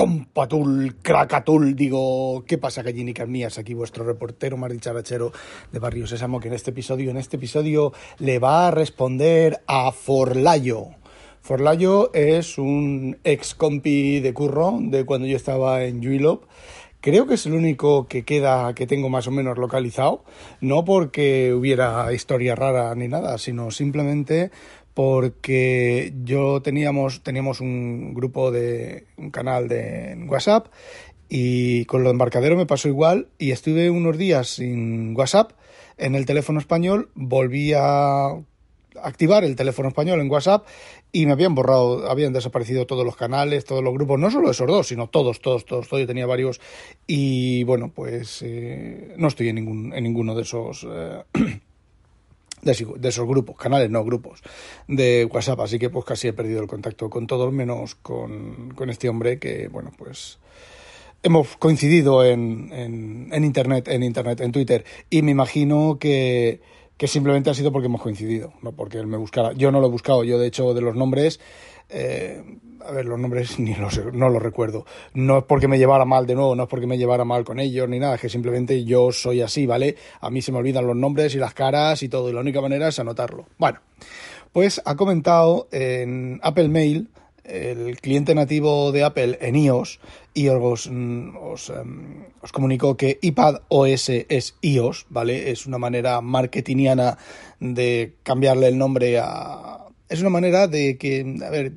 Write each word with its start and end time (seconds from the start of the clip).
Compatul, 0.00 0.96
Cracatul, 1.02 1.76
digo, 1.76 2.42
¿qué 2.46 2.56
pasa 2.56 2.82
gallinicas 2.82 3.28
mías? 3.28 3.58
Aquí 3.58 3.74
vuestro 3.74 4.02
reportero 4.02 4.56
más 4.56 4.72
dicharachero 4.72 5.30
de 5.70 5.78
Barrio 5.78 6.06
Sésamo 6.06 6.40
que 6.40 6.48
en 6.48 6.54
este 6.54 6.70
episodio, 6.70 7.10
en 7.10 7.18
este 7.18 7.36
episodio 7.36 7.92
le 8.18 8.38
va 8.38 8.68
a 8.68 8.70
responder 8.70 9.60
a 9.66 9.92
Forlayo. 9.92 10.86
Forlayo 11.42 12.14
es 12.14 12.56
un 12.56 13.18
ex 13.24 13.54
compi 13.54 14.20
de 14.20 14.32
curro 14.32 14.78
de 14.80 15.04
cuando 15.04 15.26
yo 15.26 15.36
estaba 15.36 15.84
en 15.84 16.02
Juilop. 16.02 16.44
Creo 17.02 17.26
que 17.26 17.34
es 17.34 17.44
el 17.44 17.52
único 17.52 18.08
que 18.08 18.24
queda 18.24 18.74
que 18.74 18.86
tengo 18.86 19.10
más 19.10 19.26
o 19.26 19.30
menos 19.30 19.58
localizado, 19.58 20.24
no 20.62 20.84
porque 20.84 21.52
hubiera 21.54 22.10
historia 22.12 22.54
rara 22.54 22.94
ni 22.94 23.08
nada, 23.08 23.36
sino 23.36 23.70
simplemente 23.70 24.50
porque 24.94 26.12
yo 26.24 26.62
teníamos, 26.62 27.22
teníamos 27.22 27.60
un 27.60 28.14
grupo 28.14 28.50
de 28.50 29.06
un 29.16 29.30
canal 29.30 29.68
de 29.68 30.16
WhatsApp 30.28 30.68
y 31.28 31.84
con 31.84 32.02
lo 32.02 32.10
embarcadero 32.10 32.56
me 32.56 32.66
pasó 32.66 32.88
igual 32.88 33.28
y 33.38 33.52
estuve 33.52 33.90
unos 33.90 34.18
días 34.18 34.48
sin 34.48 35.16
WhatsApp 35.16 35.52
en 35.96 36.14
el 36.14 36.26
teléfono 36.26 36.58
español, 36.58 37.10
volví 37.14 37.72
a 37.74 38.30
activar 39.02 39.44
el 39.44 39.56
teléfono 39.56 39.88
español 39.88 40.20
en 40.20 40.30
WhatsApp 40.30 40.66
y 41.12 41.26
me 41.26 41.32
habían 41.32 41.54
borrado, 41.54 42.10
habían 42.10 42.32
desaparecido 42.32 42.86
todos 42.86 43.04
los 43.04 43.16
canales, 43.16 43.64
todos 43.64 43.82
los 43.82 43.94
grupos, 43.94 44.18
no 44.18 44.30
solo 44.30 44.50
esos 44.50 44.66
dos, 44.66 44.88
sino 44.88 45.08
todos, 45.08 45.40
todos, 45.40 45.64
todos, 45.64 45.86
todos. 45.86 46.00
Yo 46.02 46.06
tenía 46.06 46.26
varios 46.26 46.60
y 47.06 47.64
bueno, 47.64 47.92
pues 47.94 48.42
eh, 48.42 49.14
no 49.16 49.28
estoy 49.28 49.48
en 49.48 49.56
ningún, 49.56 49.92
en 49.94 50.04
ninguno 50.04 50.34
de 50.34 50.42
esos. 50.42 50.86
Eh, 50.90 51.22
de, 52.62 53.08
esos 53.08 53.26
grupos, 53.26 53.56
canales, 53.56 53.90
no 53.90 54.04
grupos, 54.04 54.42
de 54.88 55.28
WhatsApp. 55.30 55.60
Así 55.60 55.78
que 55.78 55.90
pues 55.90 56.04
casi 56.04 56.28
he 56.28 56.32
perdido 56.32 56.60
el 56.60 56.68
contacto 56.68 57.10
con 57.10 57.26
todos, 57.26 57.52
menos 57.52 57.94
con, 57.94 58.72
con 58.74 58.90
este 58.90 59.08
hombre 59.08 59.38
que, 59.38 59.68
bueno, 59.68 59.92
pues 59.96 60.38
hemos 61.22 61.56
coincidido 61.56 62.24
en, 62.24 62.70
en, 62.72 63.28
en, 63.32 63.44
Internet, 63.44 63.88
en 63.88 64.02
Internet, 64.02 64.40
en 64.40 64.52
Twitter. 64.52 64.84
Y 65.10 65.22
me 65.22 65.30
imagino 65.30 65.98
que, 65.98 66.60
que 67.00 67.08
simplemente 67.08 67.48
ha 67.48 67.54
sido 67.54 67.72
porque 67.72 67.86
hemos 67.86 68.02
coincidido, 68.02 68.52
no 68.60 68.72
porque 68.72 68.98
él 68.98 69.06
me 69.06 69.16
buscara. 69.16 69.54
Yo 69.54 69.72
no 69.72 69.80
lo 69.80 69.86
he 69.86 69.90
buscado, 69.90 70.22
yo 70.22 70.38
de 70.38 70.46
hecho 70.46 70.74
de 70.74 70.82
los 70.82 70.94
nombres 70.94 71.40
eh, 71.88 72.44
a 72.86 72.92
ver, 72.92 73.06
los 73.06 73.18
nombres 73.18 73.58
ni 73.58 73.74
los, 73.74 73.98
no 74.12 74.28
los 74.28 74.42
recuerdo. 74.42 74.84
No 75.14 75.38
es 75.38 75.44
porque 75.44 75.66
me 75.66 75.78
llevara 75.78 76.04
mal 76.04 76.26
de 76.26 76.34
nuevo, 76.34 76.54
no 76.54 76.64
es 76.64 76.68
porque 76.68 76.86
me 76.86 76.98
llevara 76.98 77.24
mal 77.24 77.42
con 77.42 77.58
ellos 77.58 77.88
ni 77.88 77.98
nada, 77.98 78.16
es 78.16 78.20
que 78.20 78.28
simplemente 78.28 78.84
yo 78.84 79.12
soy 79.12 79.40
así, 79.40 79.64
¿vale? 79.64 79.96
A 80.20 80.28
mí 80.28 80.42
se 80.42 80.52
me 80.52 80.58
olvidan 80.58 80.86
los 80.86 80.94
nombres 80.94 81.34
y 81.34 81.38
las 81.38 81.54
caras 81.54 82.02
y 82.02 82.10
todo, 82.10 82.28
y 82.28 82.34
la 82.34 82.40
única 82.40 82.60
manera 82.60 82.88
es 82.88 82.98
anotarlo. 82.98 83.46
Bueno, 83.56 83.80
pues 84.52 84.82
ha 84.84 84.94
comentado 84.94 85.68
en 85.72 86.38
Apple 86.42 86.68
Mail, 86.68 87.08
el 87.44 88.00
cliente 88.00 88.34
nativo 88.34 88.92
de 88.92 89.04
Apple 89.04 89.38
en 89.40 89.56
iOS, 89.56 90.00
y 90.34 90.48
os, 90.48 90.86
os, 90.86 90.86
em, 90.86 91.34
os 92.42 92.52
comunicó 92.52 92.96
que 92.96 93.18
iPad 93.22 93.62
OS 93.68 94.08
es 94.28 94.54
iOS, 94.60 95.06
¿vale? 95.08 95.50
Es 95.50 95.66
una 95.66 95.78
manera 95.78 96.20
marketingiana 96.20 97.18
de 97.58 98.14
cambiarle 98.22 98.68
el 98.68 98.78
nombre 98.78 99.18
a 99.18 99.80
es 100.10 100.20
una 100.20 100.30
manera 100.30 100.66
de 100.66 100.98
que, 100.98 101.38
a 101.42 101.50
ver, 101.50 101.72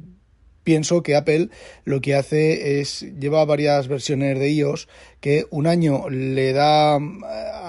pienso 0.64 1.04
que 1.04 1.16
Apple 1.16 1.50
lo 1.86 2.02
que 2.02 2.16
hace 2.16 2.80
es 2.80 3.06
lleva 3.20 3.46
varias 3.46 3.88
versiones 3.88 4.40
de 4.40 4.52
iOS 4.52 4.88
que 5.20 5.46
un 5.52 5.68
año 5.68 6.10
le 6.10 6.54
da 6.54 7.00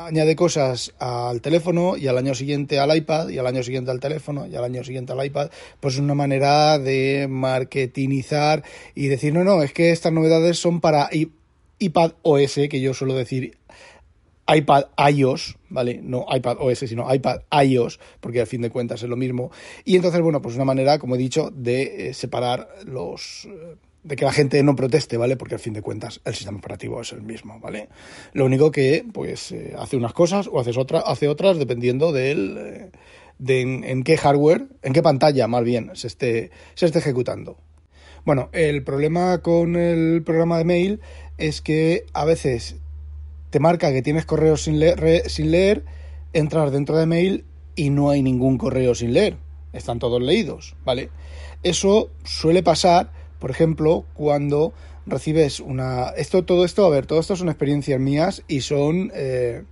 añade 0.06 0.36
cosas 0.36 0.92
al 0.98 1.40
teléfono 1.40 1.96
y 1.96 2.06
al 2.08 2.18
año 2.18 2.34
siguiente 2.34 2.78
al 2.78 2.96
iPad 2.96 3.28
y 3.28 3.38
al 3.38 3.46
año 3.46 3.62
siguiente 3.62 3.90
al 3.90 4.00
teléfono 4.00 4.46
y 4.46 4.54
al 4.56 4.64
año 4.64 4.84
siguiente 4.84 5.12
al 5.12 5.24
iPad, 5.24 5.50
pues 5.80 5.94
es 5.94 6.00
una 6.00 6.14
manera 6.14 6.78
de 6.78 7.26
marketingizar 7.28 8.64
y 8.94 9.08
decir, 9.08 9.32
no, 9.32 9.44
no, 9.44 9.62
es 9.62 9.72
que 9.72 9.90
estas 9.90 10.12
novedades 10.12 10.58
son 10.58 10.80
para 10.80 11.08
iPad 11.78 12.12
OS, 12.22 12.54
que 12.68 12.80
yo 12.80 12.94
suelo 12.94 13.14
decir 13.14 13.56
iPad 14.46 14.84
iOS, 15.10 15.56
¿vale? 15.68 16.00
No 16.02 16.26
iPad 16.30 16.56
OS, 16.60 16.80
sino 16.80 17.12
iPad 17.12 17.40
iOS, 17.64 17.98
porque 18.20 18.40
al 18.40 18.46
fin 18.46 18.62
de 18.62 18.70
cuentas 18.70 19.02
es 19.02 19.08
lo 19.08 19.16
mismo. 19.16 19.50
Y 19.84 19.96
entonces, 19.96 20.20
bueno, 20.20 20.42
pues 20.42 20.54
una 20.56 20.64
manera, 20.64 20.98
como 20.98 21.14
he 21.14 21.18
dicho, 21.18 21.50
de 21.54 22.08
eh, 22.08 22.14
separar 22.14 22.68
los... 22.84 23.46
Eh, 23.46 23.76
de 24.02 24.16
que 24.16 24.26
la 24.26 24.32
gente 24.32 24.62
no 24.62 24.76
proteste, 24.76 25.16
¿vale? 25.16 25.38
Porque 25.38 25.54
al 25.54 25.60
fin 25.60 25.72
de 25.72 25.80
cuentas 25.80 26.20
el 26.26 26.34
sistema 26.34 26.58
operativo 26.58 27.00
es 27.00 27.12
el 27.12 27.22
mismo, 27.22 27.58
¿vale? 27.58 27.88
Lo 28.34 28.44
único 28.44 28.70
que, 28.70 29.02
pues, 29.10 29.50
eh, 29.50 29.74
hace 29.78 29.96
unas 29.96 30.12
cosas 30.12 30.46
o 30.46 30.60
haces 30.60 30.76
otra, 30.76 31.00
hace 31.00 31.26
otras 31.26 31.56
dependiendo 31.56 32.12
del, 32.12 32.90
de 33.38 33.60
en, 33.62 34.02
qué 34.04 34.18
hardware, 34.18 34.66
en 34.82 34.92
qué 34.92 35.02
pantalla, 35.02 35.48
más 35.48 35.64
bien, 35.64 35.90
se 35.94 36.08
esté, 36.08 36.50
se 36.74 36.84
esté 36.84 36.98
ejecutando. 36.98 37.56
Bueno, 38.24 38.50
el 38.52 38.84
problema 38.84 39.38
con 39.38 39.76
el 39.76 40.22
programa 40.22 40.58
de 40.58 40.64
mail 40.64 41.00
es 41.36 41.60
que 41.60 42.04
a 42.12 42.24
veces 42.24 42.76
te 43.54 43.60
marca 43.60 43.92
que 43.92 44.02
tienes 44.02 44.26
correo 44.26 44.56
sin 44.56 44.80
leer, 44.80 45.30
sin 45.30 45.54
entras 46.32 46.72
dentro 46.72 46.96
de 46.96 47.06
mail 47.06 47.44
y 47.76 47.90
no 47.90 48.10
hay 48.10 48.20
ningún 48.20 48.58
correo 48.58 48.96
sin 48.96 49.12
leer. 49.12 49.36
Están 49.72 50.00
todos 50.00 50.20
leídos, 50.20 50.74
¿vale? 50.84 51.10
Eso 51.62 52.10
suele 52.24 52.64
pasar, 52.64 53.12
por 53.38 53.52
ejemplo, 53.52 54.06
cuando 54.14 54.72
recibes 55.06 55.60
una... 55.60 56.08
Esto, 56.16 56.44
todo 56.44 56.64
esto, 56.64 56.84
a 56.84 56.88
ver, 56.88 57.06
todo 57.06 57.20
esto 57.20 57.36
son 57.36 57.48
experiencias 57.48 58.00
mías 58.00 58.42
y 58.48 58.62
son 58.62 59.12
eh, 59.14 59.62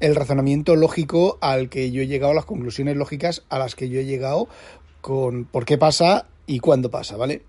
el 0.00 0.16
razonamiento 0.16 0.74
lógico 0.74 1.36
al 1.42 1.68
que 1.68 1.90
yo 1.90 2.00
he 2.00 2.06
llegado, 2.06 2.32
las 2.32 2.46
conclusiones 2.46 2.96
lógicas 2.96 3.44
a 3.50 3.58
las 3.58 3.74
que 3.74 3.90
yo 3.90 4.00
he 4.00 4.06
llegado 4.06 4.48
con 5.02 5.44
por 5.44 5.66
qué 5.66 5.76
pasa 5.76 6.26
y 6.46 6.60
cuándo 6.60 6.90
pasa, 6.90 7.18
¿vale? 7.18 7.42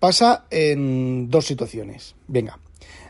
Pasa 0.00 0.46
en 0.50 1.30
dos 1.30 1.46
situaciones. 1.46 2.16
Venga, 2.26 2.58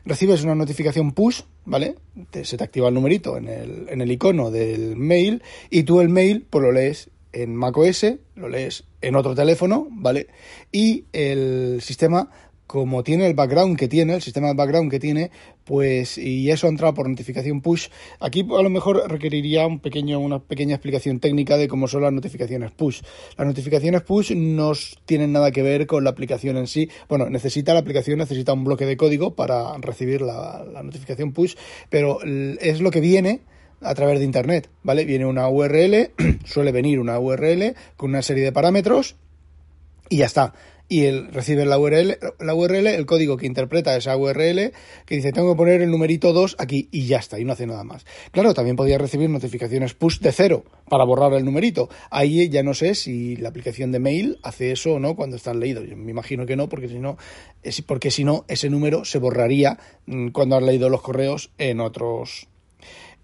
recibes 0.05 0.45
una 0.45 0.55
notificación 0.55 1.13
push, 1.13 1.45
¿vale? 1.65 1.97
se 2.43 2.57
te 2.57 2.65
activa 2.65 2.89
el 2.89 2.95
numerito 2.95 3.37
en 3.37 3.49
el, 3.49 3.87
en 3.89 4.01
el 4.01 4.11
icono 4.13 4.51
del 4.51 4.97
mail 4.97 5.43
y 5.71 5.83
tú 5.85 6.01
el 6.01 6.09
mail 6.09 6.47
pues 6.49 6.63
lo 6.63 6.73
lees 6.73 7.11
en 7.33 7.55
macOS, 7.57 8.07
lo 8.37 8.49
lees 8.49 8.85
en 9.01 9.17
otro 9.17 9.35
teléfono, 9.35 9.89
¿vale? 9.91 10.29
Y 10.71 11.05
el 11.13 11.81
sistema 11.83 12.31
como 12.67 13.03
tiene 13.03 13.27
el 13.27 13.35
background 13.35 13.79
que 13.79 13.89
tiene, 13.89 14.15
el 14.15 14.23
sistema 14.23 14.49
de 14.49 14.55
background 14.55 14.91
que 14.91 14.99
tiene, 14.99 15.31
pues, 15.65 16.19
y 16.19 16.51
eso 16.51 16.67
ha 16.67 16.71
entrado 16.71 16.95
por 16.95 17.09
notificación 17.09 17.61
push, 17.61 17.89
aquí 18.21 18.41
a 18.41 18.63
lo 18.63 18.71
mejor 18.71 19.11
requeriría 19.11 19.67
un 19.67 19.81
pequeño, 19.81 20.19
una 20.19 20.41
pequeña 20.41 20.75
explicación 20.75 21.21
técnica 21.21 21.57
de 21.57 21.69
cómo 21.69 21.89
son 21.89 22.03
las 22.03 22.13
notificaciones 22.13 22.71
push. 22.71 23.03
Las 23.37 23.47
notificaciones 23.47 24.03
push 24.03 24.35
no 24.35 24.73
tienen 25.05 25.33
nada 25.33 25.51
que 25.51 25.63
ver 25.63 25.87
con 25.87 26.05
la 26.05 26.11
aplicación 26.11 26.57
en 26.57 26.67
sí. 26.67 26.89
Bueno, 27.09 27.29
necesita 27.29 27.75
la 27.75 27.81
aplicación, 27.81 28.19
necesita 28.19 28.53
un 28.53 28.65
bloque 28.65 28.87
de 28.87 28.97
código 28.97 29.35
para 29.35 29.77
recibir 29.79 30.23
la, 30.23 30.65
la 30.65 30.83
notificación 30.83 31.33
push, 31.33 31.55
pero 31.91 32.19
es 32.23 32.81
lo 32.81 32.91
que 32.91 33.01
viene 33.01 33.41
a 33.81 33.95
través 33.95 34.19
de 34.19 34.25
Internet, 34.25 34.71
¿vale? 34.83 35.05
Viene 35.05 35.27
una 35.27 35.49
URL, 35.49 36.13
suele 36.45 36.73
venir 36.73 36.99
una 36.99 37.19
URL 37.19 37.75
con 37.97 38.11
una 38.11 38.23
serie 38.23 38.45
de 38.45 38.53
parámetros 38.53 39.17
y 40.09 40.19
ya 40.19 40.27
está 40.27 40.55
y 40.89 41.05
él 41.05 41.29
recibe 41.33 41.65
la 41.65 41.79
URL, 41.79 42.19
la 42.39 42.55
URL, 42.55 42.87
el 42.87 43.07
código 43.07 43.37
que 43.37 43.47
interpreta 43.47 43.97
esa 43.97 44.17
URL, 44.17 44.73
que 45.07 45.17
dice 45.17 45.33
tengo 45.33 45.53
que 45.53 45.57
poner 45.57 45.83
el 45.83 45.91
numerito 45.91 46.33
2 46.33 46.57
aquí 46.59 46.89
y 46.91 47.07
ya 47.07 47.19
está, 47.19 47.39
y 47.39 47.45
no 47.45 47.53
hace 47.53 47.67
nada 47.67 47.85
más. 47.85 48.05
Claro, 48.33 48.55
también 48.55 48.77
podía 48.77 48.99
recibir 48.99 49.31
notificaciones 49.31 49.95
push 49.95 50.21
de 50.21 50.33
cero 50.33 50.65
para 50.89 51.05
borrar 51.05 51.33
el 51.35 51.45
numerito. 51.45 51.89
Ahí 52.11 52.49
ya 52.49 52.63
no 52.63 52.75
sé 52.75 52.95
si 52.95 53.37
la 53.37 53.49
aplicación 53.49 53.93
de 53.93 53.99
mail 53.99 54.39
hace 54.43 54.73
eso 54.73 54.95
o 54.95 54.99
no 55.01 55.17
cuando 55.17 55.37
están 55.37 55.61
leídos. 55.61 55.89
Yo 55.89 55.97
me 55.97 56.11
imagino 56.11 56.47
que 56.47 56.57
no, 56.57 56.69
porque 56.69 56.89
si 56.89 56.99
no, 56.99 57.17
porque 57.87 58.11
si 58.11 58.25
no, 58.25 58.45
ese 58.49 58.69
número 58.69 59.05
se 59.05 59.19
borraría 59.19 59.79
mm, 60.07 60.29
cuando 60.29 60.57
has 60.57 60.63
leído 60.63 60.89
los 60.89 61.03
correos 61.03 61.51
en 61.59 61.81
otros 61.81 62.49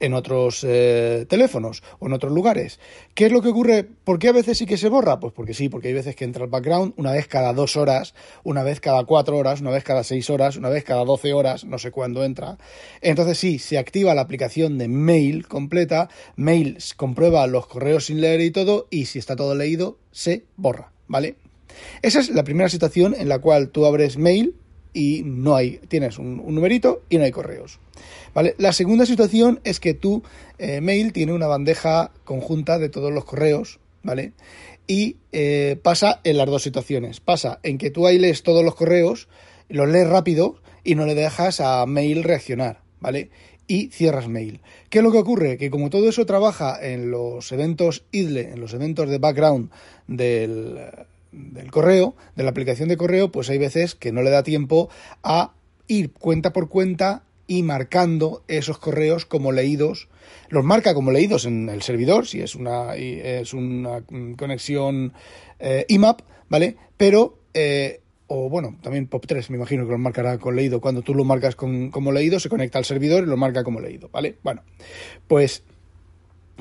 en 0.00 0.14
otros 0.14 0.64
eh, 0.66 1.26
teléfonos 1.28 1.82
o 1.98 2.06
en 2.06 2.12
otros 2.12 2.32
lugares. 2.32 2.80
¿Qué 3.14 3.26
es 3.26 3.32
lo 3.32 3.42
que 3.42 3.48
ocurre? 3.48 3.84
¿Por 3.84 4.18
qué 4.18 4.28
a 4.28 4.32
veces 4.32 4.58
sí 4.58 4.66
que 4.66 4.76
se 4.76 4.88
borra? 4.88 5.20
Pues 5.20 5.32
porque 5.32 5.54
sí, 5.54 5.68
porque 5.68 5.88
hay 5.88 5.94
veces 5.94 6.16
que 6.16 6.24
entra 6.24 6.44
el 6.44 6.50
background 6.50 6.94
una 6.96 7.12
vez 7.12 7.28
cada 7.28 7.52
dos 7.52 7.76
horas, 7.76 8.14
una 8.42 8.62
vez 8.62 8.80
cada 8.80 9.04
cuatro 9.04 9.36
horas, 9.36 9.60
una 9.60 9.70
vez 9.70 9.84
cada 9.84 10.02
seis 10.02 10.28
horas, 10.30 10.56
una 10.56 10.68
vez 10.68 10.84
cada 10.84 11.04
doce 11.04 11.32
horas, 11.32 11.64
no 11.64 11.78
sé 11.78 11.90
cuándo 11.90 12.24
entra. 12.24 12.58
Entonces 13.00 13.38
sí, 13.38 13.58
se 13.58 13.78
activa 13.78 14.14
la 14.14 14.22
aplicación 14.22 14.78
de 14.78 14.88
mail 14.88 15.46
completa, 15.46 16.08
mail 16.36 16.78
comprueba 16.96 17.46
los 17.46 17.66
correos 17.66 18.06
sin 18.06 18.20
leer 18.20 18.40
y 18.40 18.50
todo, 18.50 18.86
y 18.90 19.06
si 19.06 19.18
está 19.18 19.36
todo 19.36 19.54
leído, 19.54 19.98
se 20.10 20.44
borra, 20.56 20.92
¿vale? 21.06 21.36
Esa 22.02 22.20
es 22.20 22.30
la 22.30 22.44
primera 22.44 22.68
situación 22.68 23.14
en 23.16 23.28
la 23.28 23.38
cual 23.38 23.70
tú 23.70 23.86
abres 23.86 24.16
mail 24.16 24.54
y 24.92 25.22
no 25.24 25.56
hay, 25.56 25.78
tienes 25.88 26.18
un, 26.18 26.36
numerito 26.54 27.02
y 27.08 27.18
no 27.18 27.24
hay 27.24 27.30
correos. 27.30 27.78
¿Vale? 28.34 28.54
La 28.58 28.72
segunda 28.72 29.06
situación 29.06 29.60
es 29.64 29.80
que 29.80 29.94
tu 29.94 30.22
eh, 30.58 30.80
mail 30.80 31.12
tiene 31.12 31.32
una 31.32 31.46
bandeja 31.46 32.12
conjunta 32.24 32.78
de 32.78 32.88
todos 32.88 33.12
los 33.12 33.24
correos, 33.24 33.80
¿vale? 34.02 34.32
Y 34.86 35.16
eh, 35.32 35.78
pasa 35.82 36.20
en 36.24 36.36
las 36.36 36.46
dos 36.46 36.62
situaciones. 36.62 37.20
Pasa 37.20 37.60
en 37.62 37.78
que 37.78 37.90
tú 37.90 38.06
ahí 38.06 38.18
lees 38.18 38.42
todos 38.42 38.64
los 38.64 38.74
correos, 38.74 39.28
los 39.68 39.88
lees 39.88 40.08
rápido 40.08 40.56
y 40.84 40.94
no 40.94 41.06
le 41.06 41.14
dejas 41.14 41.60
a 41.60 41.84
mail 41.86 42.24
reaccionar, 42.24 42.80
¿vale? 43.00 43.30
Y 43.66 43.88
cierras 43.88 44.28
mail. 44.28 44.60
¿Qué 44.88 44.98
es 44.98 45.04
lo 45.04 45.12
que 45.12 45.18
ocurre? 45.18 45.58
Que 45.58 45.70
como 45.70 45.90
todo 45.90 46.08
eso 46.08 46.26
trabaja 46.26 46.76
en 46.80 47.10
los 47.10 47.52
eventos 47.52 48.04
idle, 48.10 48.50
en 48.52 48.60
los 48.60 48.74
eventos 48.74 49.08
de 49.08 49.18
background 49.18 49.70
del, 50.08 50.78
del 51.32 51.70
correo, 51.70 52.14
de 52.36 52.44
la 52.44 52.50
aplicación 52.50 52.88
de 52.88 52.96
correo, 52.96 53.30
pues 53.30 53.50
hay 53.50 53.58
veces 53.58 53.94
que 53.94 54.12
no 54.12 54.22
le 54.22 54.30
da 54.30 54.42
tiempo 54.42 54.88
a 55.22 55.52
ir 55.86 56.12
cuenta 56.12 56.52
por 56.52 56.68
cuenta 56.68 57.24
y 57.46 57.64
marcando 57.64 58.44
esos 58.46 58.78
correos 58.78 59.26
como 59.26 59.50
leídos. 59.50 60.08
Los 60.50 60.64
marca 60.64 60.94
como 60.94 61.10
leídos 61.10 61.46
en 61.46 61.68
el 61.68 61.82
servidor, 61.82 62.26
si 62.26 62.40
es 62.40 62.54
una, 62.54 62.94
es 62.94 63.52
una 63.54 64.02
conexión 64.36 65.12
eh, 65.58 65.84
IMAP, 65.88 66.20
¿vale? 66.48 66.76
Pero, 66.96 67.38
eh, 67.54 68.02
o 68.28 68.48
bueno, 68.48 68.78
también 68.82 69.10
POP3 69.10 69.50
me 69.50 69.56
imagino 69.56 69.84
que 69.84 69.90
lo 69.90 69.98
marcará 69.98 70.38
con 70.38 70.54
leído. 70.54 70.80
Cuando 70.80 71.02
tú 71.02 71.12
lo 71.12 71.24
marcas 71.24 71.56
con, 71.56 71.90
como 71.90 72.12
leído, 72.12 72.38
se 72.38 72.48
conecta 72.48 72.78
al 72.78 72.84
servidor 72.84 73.24
y 73.24 73.26
lo 73.26 73.36
marca 73.36 73.64
como 73.64 73.80
leído, 73.80 74.08
¿vale? 74.12 74.36
Bueno, 74.44 74.62
pues 75.26 75.64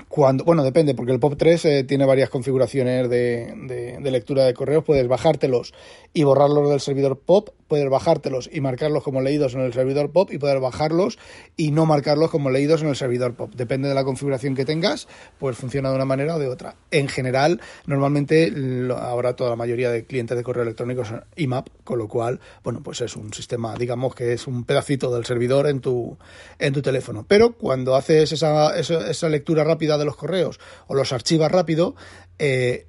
cuando, 0.08 0.44
bueno, 0.44 0.64
depende, 0.64 0.96
porque 0.96 1.12
el 1.12 1.20
POP3 1.20 1.66
eh, 1.66 1.84
tiene 1.84 2.06
varias 2.06 2.30
configuraciones 2.30 3.10
de, 3.10 4.00
lectura 4.02 4.46
de 4.46 4.54
correos. 4.54 4.84
Puedes 4.84 5.08
bajártelos 5.08 5.74
y 6.14 6.24
borrarlos 6.24 6.70
del 6.70 6.80
servidor 6.80 7.20
POP, 7.20 7.50
puedes 7.68 7.90
bajártelos 7.90 8.50
y 8.52 8.62
marcarlos 8.62 9.04
como 9.04 9.22
leídos 9.22 9.54
en 9.54 9.62
el 9.62 9.74
servidor 9.74 10.12
POP 10.12 10.34
y 10.34 10.38
poder 10.38 10.60
bajarlos 10.60 11.20
y 11.56 11.72
no 11.72 11.86
marcarlos 11.86 12.32
como 12.32 12.50
leídos 12.50 12.82
en 12.82 12.90
el 12.90 12.96
servidor 12.96 13.36
POP. 13.36 13.54
Depende 13.56 13.88
de 13.88 13.96
la 13.96 14.04
configuración 14.04 14.56
que 14.56 14.66
tengas, 14.66 15.08
pues 15.38 15.58
funciona 15.58 15.90
de 15.90 15.96
una 15.96 16.06
manera 16.06 16.36
o 16.36 16.40
de 16.40 16.48
otra. 16.48 16.76
En 16.92 17.08
general, 17.08 17.62
normalmente 17.86 18.52
ahora 18.98 19.36
toda 19.36 19.52
la 19.52 19.56
mayoría 19.56 19.92
de 19.92 20.06
clientes 20.06 20.36
de 20.36 20.44
correo 20.44 20.64
electrónico 20.64 21.06
son 21.06 21.24
IMAP, 21.36 21.68
con 21.84 22.00
lo 22.00 22.08
cual, 22.08 22.40
bueno, 22.64 22.82
pues 22.84 23.02
es 23.02 23.16
un 23.16 23.34
sistema, 23.34 23.76
digamos 23.76 24.16
que 24.16 24.34
es 24.34 24.48
un 24.48 24.64
pedacito 24.64 25.14
del 25.14 25.26
servidor 25.26 25.68
en 25.68 25.80
tu, 25.80 26.18
en 26.58 26.74
tu 26.74 26.82
teléfono. 26.82 27.26
Pero 27.28 27.54
cuando 27.54 27.96
haces 27.96 28.32
esa, 28.32 28.78
esa 28.78 29.30
lectura 29.30 29.64
rápida 29.64 29.89
de 29.98 30.06
los 30.06 30.16
correos 30.16 30.60
o 30.88 30.96
los 30.96 31.12
archivas 31.14 31.52
rápido, 31.52 31.96
eh, 32.40 32.88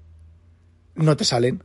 no 0.94 1.17
te 1.17 1.25
salen. 1.25 1.62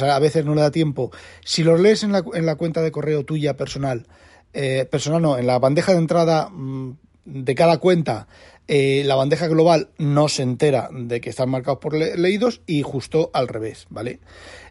A 0.00 0.18
veces 0.18 0.46
no 0.46 0.54
le 0.54 0.62
da 0.62 0.70
tiempo. 0.70 1.10
Si 1.44 1.62
los 1.62 1.78
lees 1.78 2.02
en 2.02 2.12
la, 2.12 2.24
en 2.32 2.46
la 2.46 2.56
cuenta 2.56 2.80
de 2.80 2.90
correo 2.90 3.24
tuya 3.26 3.58
personal, 3.58 4.06
eh, 4.54 4.86
personal 4.90 5.20
no, 5.20 5.36
en 5.36 5.46
la 5.46 5.58
bandeja 5.58 5.92
de 5.92 5.98
entrada 5.98 6.48
mm, 6.48 6.96
de 7.26 7.54
cada 7.54 7.76
cuenta, 7.78 8.26
eh, 8.68 9.02
la 9.04 9.16
bandeja 9.16 9.48
global 9.48 9.90
no 9.98 10.28
se 10.28 10.44
entera 10.44 10.88
de 10.90 11.20
que 11.20 11.28
están 11.28 11.50
marcados 11.50 11.80
por 11.80 11.94
leídos 11.94 12.62
y 12.66 12.80
justo 12.80 13.30
al 13.34 13.48
revés, 13.48 13.86
¿vale? 13.90 14.20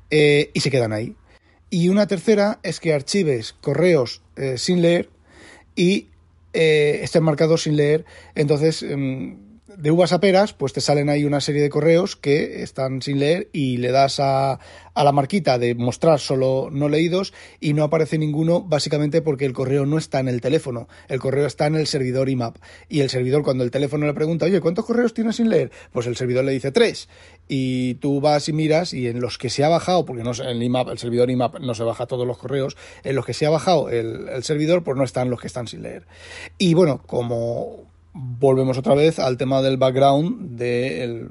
y 0.09 0.59
se 0.59 0.71
quedan 0.71 0.91
ahí. 0.91 1.15
Y 1.69 1.87
una 1.87 2.05
tercera 2.05 2.59
es 2.63 2.81
que 2.81 2.93
archives 2.93 3.53
correos 3.53 4.21
sin 4.57 4.81
leer 4.81 5.09
y 5.73 6.09
estén 6.51 7.23
marcados 7.23 7.63
sin 7.63 7.77
leer. 7.77 8.03
Entonces, 8.35 8.83
mm, 8.83 9.50
de 9.77 9.91
uvas 9.91 10.13
a 10.13 10.19
peras, 10.19 10.53
pues 10.53 10.73
te 10.73 10.81
salen 10.81 11.09
ahí 11.09 11.25
una 11.25 11.41
serie 11.41 11.61
de 11.61 11.69
correos 11.69 12.15
que 12.15 12.63
están 12.63 13.01
sin 13.01 13.19
leer 13.19 13.49
y 13.53 13.77
le 13.77 13.91
das 13.91 14.19
a, 14.19 14.59
a, 14.93 15.03
la 15.03 15.11
marquita 15.11 15.57
de 15.57 15.75
mostrar 15.75 16.19
solo 16.19 16.69
no 16.71 16.89
leídos 16.89 17.33
y 17.59 17.73
no 17.73 17.83
aparece 17.83 18.17
ninguno 18.17 18.61
básicamente 18.61 19.21
porque 19.21 19.45
el 19.45 19.53
correo 19.53 19.85
no 19.85 19.97
está 19.97 20.19
en 20.19 20.27
el 20.27 20.41
teléfono, 20.41 20.87
el 21.07 21.19
correo 21.19 21.45
está 21.45 21.67
en 21.67 21.75
el 21.75 21.87
servidor 21.87 22.29
IMAP 22.29 22.57
y 22.89 23.01
el 23.01 23.09
servidor 23.09 23.43
cuando 23.43 23.63
el 23.63 23.71
teléfono 23.71 24.05
le 24.05 24.13
pregunta, 24.13 24.45
oye, 24.45 24.61
¿cuántos 24.61 24.85
correos 24.85 25.13
tienes 25.13 25.37
sin 25.37 25.49
leer? 25.49 25.71
Pues 25.91 26.07
el 26.07 26.15
servidor 26.15 26.45
le 26.45 26.51
dice 26.51 26.71
tres 26.71 27.09
y 27.47 27.95
tú 27.95 28.21
vas 28.21 28.49
y 28.49 28.53
miras 28.53 28.93
y 28.93 29.07
en 29.07 29.19
los 29.19 29.37
que 29.37 29.49
se 29.49 29.63
ha 29.63 29.69
bajado, 29.69 30.05
porque 30.05 30.23
no 30.23 30.31
el 30.31 30.63
IMAP, 30.63 30.89
el 30.89 30.97
servidor 30.97 31.29
IMAP 31.29 31.59
no 31.59 31.73
se 31.75 31.83
baja 31.83 32.05
todos 32.05 32.27
los 32.27 32.37
correos, 32.37 32.77
en 33.03 33.15
los 33.15 33.25
que 33.25 33.33
se 33.33 33.45
ha 33.45 33.49
bajado 33.49 33.89
el, 33.89 34.29
el 34.29 34.43
servidor 34.43 34.83
pues 34.83 34.97
no 34.97 35.03
están 35.03 35.29
los 35.29 35.39
que 35.39 35.47
están 35.47 35.67
sin 35.67 35.83
leer. 35.83 36.05
Y 36.57 36.73
bueno, 36.73 37.01
como 37.05 37.90
volvemos 38.13 38.77
otra 38.77 38.95
vez 38.95 39.19
al 39.19 39.37
tema 39.37 39.61
del 39.61 39.77
background 39.77 40.57
del 40.57 41.29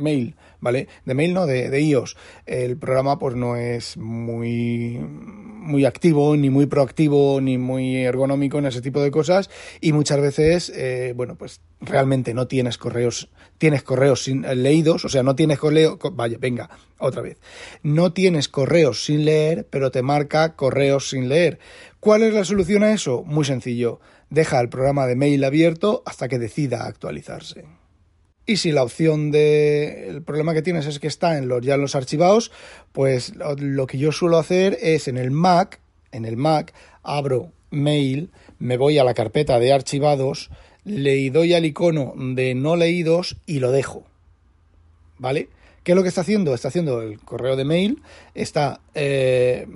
mail, 0.00 0.34
¿vale? 0.60 0.88
De 1.04 1.14
mail 1.14 1.34
no, 1.34 1.46
de, 1.46 1.70
de, 1.70 1.80
iOS. 1.80 2.16
El 2.46 2.76
programa 2.76 3.18
pues 3.18 3.36
no 3.36 3.56
es 3.56 3.96
muy, 3.96 4.98
muy 4.98 5.84
activo, 5.84 6.36
ni 6.36 6.50
muy 6.50 6.66
proactivo, 6.66 7.40
ni 7.40 7.58
muy 7.58 7.96
ergonómico 7.98 8.58
en 8.58 8.66
ese 8.66 8.80
tipo 8.80 9.00
de 9.00 9.10
cosas 9.10 9.50
y 9.80 9.92
muchas 9.92 10.20
veces, 10.20 10.72
eh, 10.74 11.12
bueno, 11.16 11.36
pues 11.36 11.60
realmente 11.80 12.34
no 12.34 12.46
tienes 12.46 12.78
correos, 12.78 13.28
tienes 13.58 13.82
correos 13.82 14.24
sin, 14.24 14.44
eh, 14.44 14.54
leídos, 14.54 15.04
o 15.04 15.08
sea, 15.08 15.22
no 15.22 15.36
tienes 15.36 15.58
correo, 15.58 15.98
vaya, 16.12 16.36
venga, 16.40 16.70
otra 16.98 17.22
vez. 17.22 17.38
No 17.82 18.12
tienes 18.12 18.48
correos 18.48 19.04
sin 19.04 19.24
leer, 19.24 19.66
pero 19.70 19.90
te 19.90 20.02
marca 20.02 20.56
correos 20.56 21.10
sin 21.10 21.28
leer. 21.28 21.58
¿Cuál 22.00 22.22
es 22.22 22.34
la 22.34 22.44
solución 22.44 22.82
a 22.82 22.92
eso? 22.92 23.22
Muy 23.24 23.44
sencillo 23.44 24.00
deja 24.30 24.60
el 24.60 24.68
programa 24.68 25.06
de 25.06 25.16
mail 25.16 25.44
abierto 25.44 26.02
hasta 26.06 26.28
que 26.28 26.38
decida 26.38 26.86
actualizarse. 26.86 27.64
Y 28.46 28.56
si 28.56 28.72
la 28.72 28.82
opción 28.82 29.30
de 29.30 30.08
el 30.08 30.22
problema 30.22 30.54
que 30.54 30.62
tienes 30.62 30.86
es 30.86 30.98
que 30.98 31.06
está 31.06 31.38
en 31.38 31.48
los 31.48 31.64
ya 31.64 31.74
en 31.74 31.82
los 31.82 31.94
archivados, 31.94 32.50
pues 32.92 33.34
lo 33.36 33.86
que 33.86 33.98
yo 33.98 34.12
suelo 34.12 34.38
hacer 34.38 34.78
es 34.80 35.08
en 35.08 35.18
el 35.18 35.30
Mac, 35.30 35.80
en 36.10 36.24
el 36.24 36.36
Mac 36.36 36.72
abro 37.02 37.52
mail, 37.70 38.30
me 38.58 38.76
voy 38.76 38.98
a 38.98 39.04
la 39.04 39.14
carpeta 39.14 39.58
de 39.58 39.72
archivados, 39.72 40.50
le 40.84 41.30
doy 41.30 41.54
al 41.54 41.64
icono 41.64 42.14
de 42.16 42.54
no 42.54 42.76
leídos 42.76 43.36
y 43.46 43.60
lo 43.60 43.70
dejo. 43.70 44.04
¿Vale? 45.18 45.48
¿Qué 45.84 45.92
es 45.92 45.96
lo 45.96 46.02
que 46.02 46.08
está 46.08 46.22
haciendo? 46.22 46.54
Está 46.54 46.68
haciendo 46.68 47.02
el 47.02 47.20
correo 47.20 47.56
de 47.56 47.64
mail, 47.64 48.02
está 48.34 48.80
eh, 48.94 49.66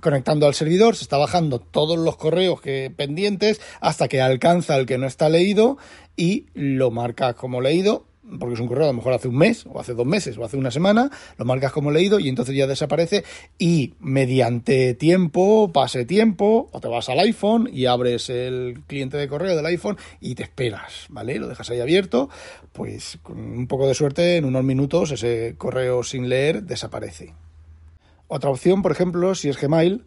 conectando 0.00 0.46
al 0.46 0.54
servidor, 0.54 0.96
se 0.96 1.04
está 1.04 1.16
bajando 1.16 1.58
todos 1.58 1.98
los 1.98 2.16
correos 2.16 2.60
que 2.60 2.92
pendientes 2.94 3.60
hasta 3.80 4.08
que 4.08 4.20
alcanza 4.20 4.76
el 4.76 4.86
que 4.86 4.98
no 4.98 5.06
está 5.06 5.28
leído 5.28 5.78
y 6.16 6.46
lo 6.54 6.90
marcas 6.90 7.34
como 7.34 7.60
leído 7.60 8.04
porque 8.38 8.54
es 8.54 8.60
un 8.60 8.68
correo 8.68 8.84
a 8.84 8.88
lo 8.88 8.94
mejor 8.94 9.12
hace 9.12 9.28
un 9.28 9.36
mes 9.36 9.64
o 9.66 9.80
hace 9.80 9.94
dos 9.94 10.06
meses 10.06 10.36
o 10.38 10.44
hace 10.44 10.56
una 10.56 10.70
semana, 10.70 11.10
lo 11.36 11.44
marcas 11.44 11.72
como 11.72 11.90
leído 11.90 12.20
y 12.20 12.28
entonces 12.28 12.54
ya 12.54 12.66
desaparece 12.66 13.24
y 13.58 13.94
mediante 13.98 14.94
tiempo, 14.94 15.72
pase 15.72 16.04
tiempo, 16.04 16.68
o 16.72 16.80
te 16.80 16.88
vas 16.88 17.08
al 17.08 17.18
iPhone 17.20 17.68
y 17.72 17.86
abres 17.86 18.30
el 18.30 18.82
cliente 18.86 19.16
de 19.16 19.28
correo 19.28 19.56
del 19.56 19.66
iPhone 19.66 19.96
y 20.20 20.34
te 20.34 20.42
esperas, 20.44 21.06
¿vale? 21.08 21.38
Lo 21.38 21.48
dejas 21.48 21.70
ahí 21.70 21.80
abierto, 21.80 22.28
pues 22.72 23.18
con 23.22 23.38
un 23.38 23.66
poco 23.66 23.86
de 23.86 23.94
suerte 23.94 24.36
en 24.36 24.44
unos 24.44 24.64
minutos 24.64 25.10
ese 25.10 25.54
correo 25.58 26.02
sin 26.02 26.28
leer 26.28 26.62
desaparece. 26.62 27.34
Otra 28.32 28.48
opción, 28.48 28.80
por 28.80 28.92
ejemplo, 28.92 29.34
si 29.34 29.48
es 29.48 29.60
Gmail 29.60 30.04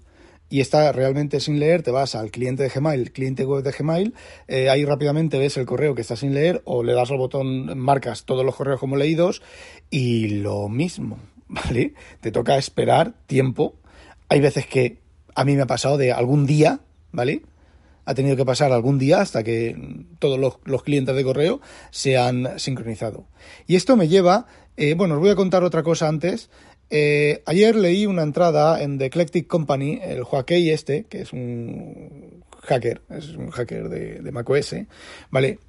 y 0.48 0.62
está 0.62 0.94
realmente 0.94 1.42
sin 1.42 1.60
leer, 1.60 1.84
te 1.84 1.92
vas 1.92 2.16
al 2.16 2.32
cliente 2.32 2.64
de 2.64 2.70
Gmail, 2.70 3.12
cliente 3.12 3.44
web 3.44 3.66
de 3.66 3.74
Gmail, 3.74 4.14
eh, 4.48 4.70
ahí 4.70 4.86
rápidamente 4.86 5.38
ves 5.38 5.58
el 5.58 5.66
correo 5.66 5.94
que 5.94 6.04
está 6.04 6.16
sin 6.16 6.34
leer 6.34 6.62
o 6.64 6.84
le 6.84 6.94
das 6.94 7.12
al 7.12 7.18
botón, 7.18 7.78
marcas 7.78 8.24
todos 8.24 8.46
los 8.46 8.56
correos 8.56 8.80
como 8.80 8.96
leídos 8.96 9.42
y 9.90 10.30
lo 10.30 10.70
mismo, 10.70 11.20
¿vale? 11.50 11.96
Te 12.22 12.32
toca 12.32 12.58
esperar 12.58 13.14
tiempo. 13.28 13.76
Hay 14.30 14.40
veces 14.40 14.68
que 14.68 15.00
a 15.36 15.44
mí 15.44 15.58
me 15.58 15.64
ha 15.64 15.68
pasado 15.68 15.98
de 15.98 16.14
algún 16.14 16.46
día, 16.46 16.80
¿vale? 17.12 17.42
Ha 18.06 18.14
tenido 18.14 18.38
que 18.38 18.46
pasar 18.46 18.72
algún 18.72 19.00
día 19.00 19.20
hasta 19.20 19.44
que 19.44 20.06
todos 20.20 20.40
los, 20.40 20.84
clientes 20.84 21.14
de 21.14 21.26
correo 21.26 21.60
se 21.92 22.18
han 22.18 22.58
sincronizado. 22.58 23.28
Y 23.68 23.76
esto 23.76 23.98
me 23.98 24.08
lleva, 24.08 24.46
eh, 24.78 24.94
bueno, 24.94 25.16
os 25.16 25.20
voy 25.20 25.30
a 25.30 25.36
contar 25.36 25.66
otra 25.66 25.84
cosa 25.84 26.08
antes. 26.08 26.50
Eh, 26.90 27.42
ayer 27.46 27.76
leí 27.76 28.06
una 28.06 28.24
entrada 28.24 28.82
en 28.82 28.98
The 28.98 29.06
Eclectic 29.06 29.48
Company, 29.48 30.00
el 30.02 30.24
Joaquín 30.24 30.70
este, 30.70 31.06
que 31.06 31.22
es 31.22 31.34
un 31.34 32.44
hacker, 32.62 33.02
es 33.10 33.30
un 33.30 33.50
hacker 33.50 33.90
de, 33.90 34.32
macOS, 34.32 34.76
¿vale? 35.32 35.60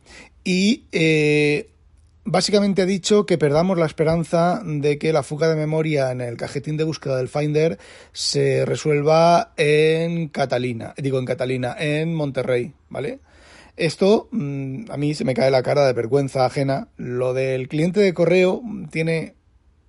Y 0.45 0.85
eh, 0.93 1.71
básicamente 2.25 2.83
ha 2.83 2.87
dicho 2.87 3.27
que 3.27 3.39
perdamos 3.39 3.79
la 3.79 3.87
esperanza 3.87 4.63
de 4.65 4.99
que 4.99 5.13
la 5.13 5.23
fuga 5.23 5.49
de 5.49 5.57
memoria 5.57 6.11
en 6.11 6.21
el 6.21 6.37
cajetín 6.37 6.77
de 6.77 6.85
búsqueda 6.85 7.17
del 7.17 7.29
Finder 7.29 7.79
se 8.13 8.65
resuelva 8.65 9.53
en 9.57 10.29
Catalina, 10.29 10.95
digo 10.97 11.19
en 11.19 11.25
Catalina, 11.25 11.75
en 11.79 12.15
Monterrey, 12.15 12.73
¿vale? 12.89 13.21
Esto 13.77 14.29
mm, 14.31 14.91
a 14.91 14.97
mí 14.97 15.15
se 15.15 15.25
me 15.25 15.35
cae 15.35 15.51
la 15.51 15.63
cara 15.63 15.87
de 15.87 15.93
vergüenza 15.93 16.47
ajena. 16.47 16.89
Lo 16.97 17.35
del 17.35 17.69
cliente 17.69 18.01
de 18.01 18.15
correo 18.15 18.63
tiene 18.91 19.35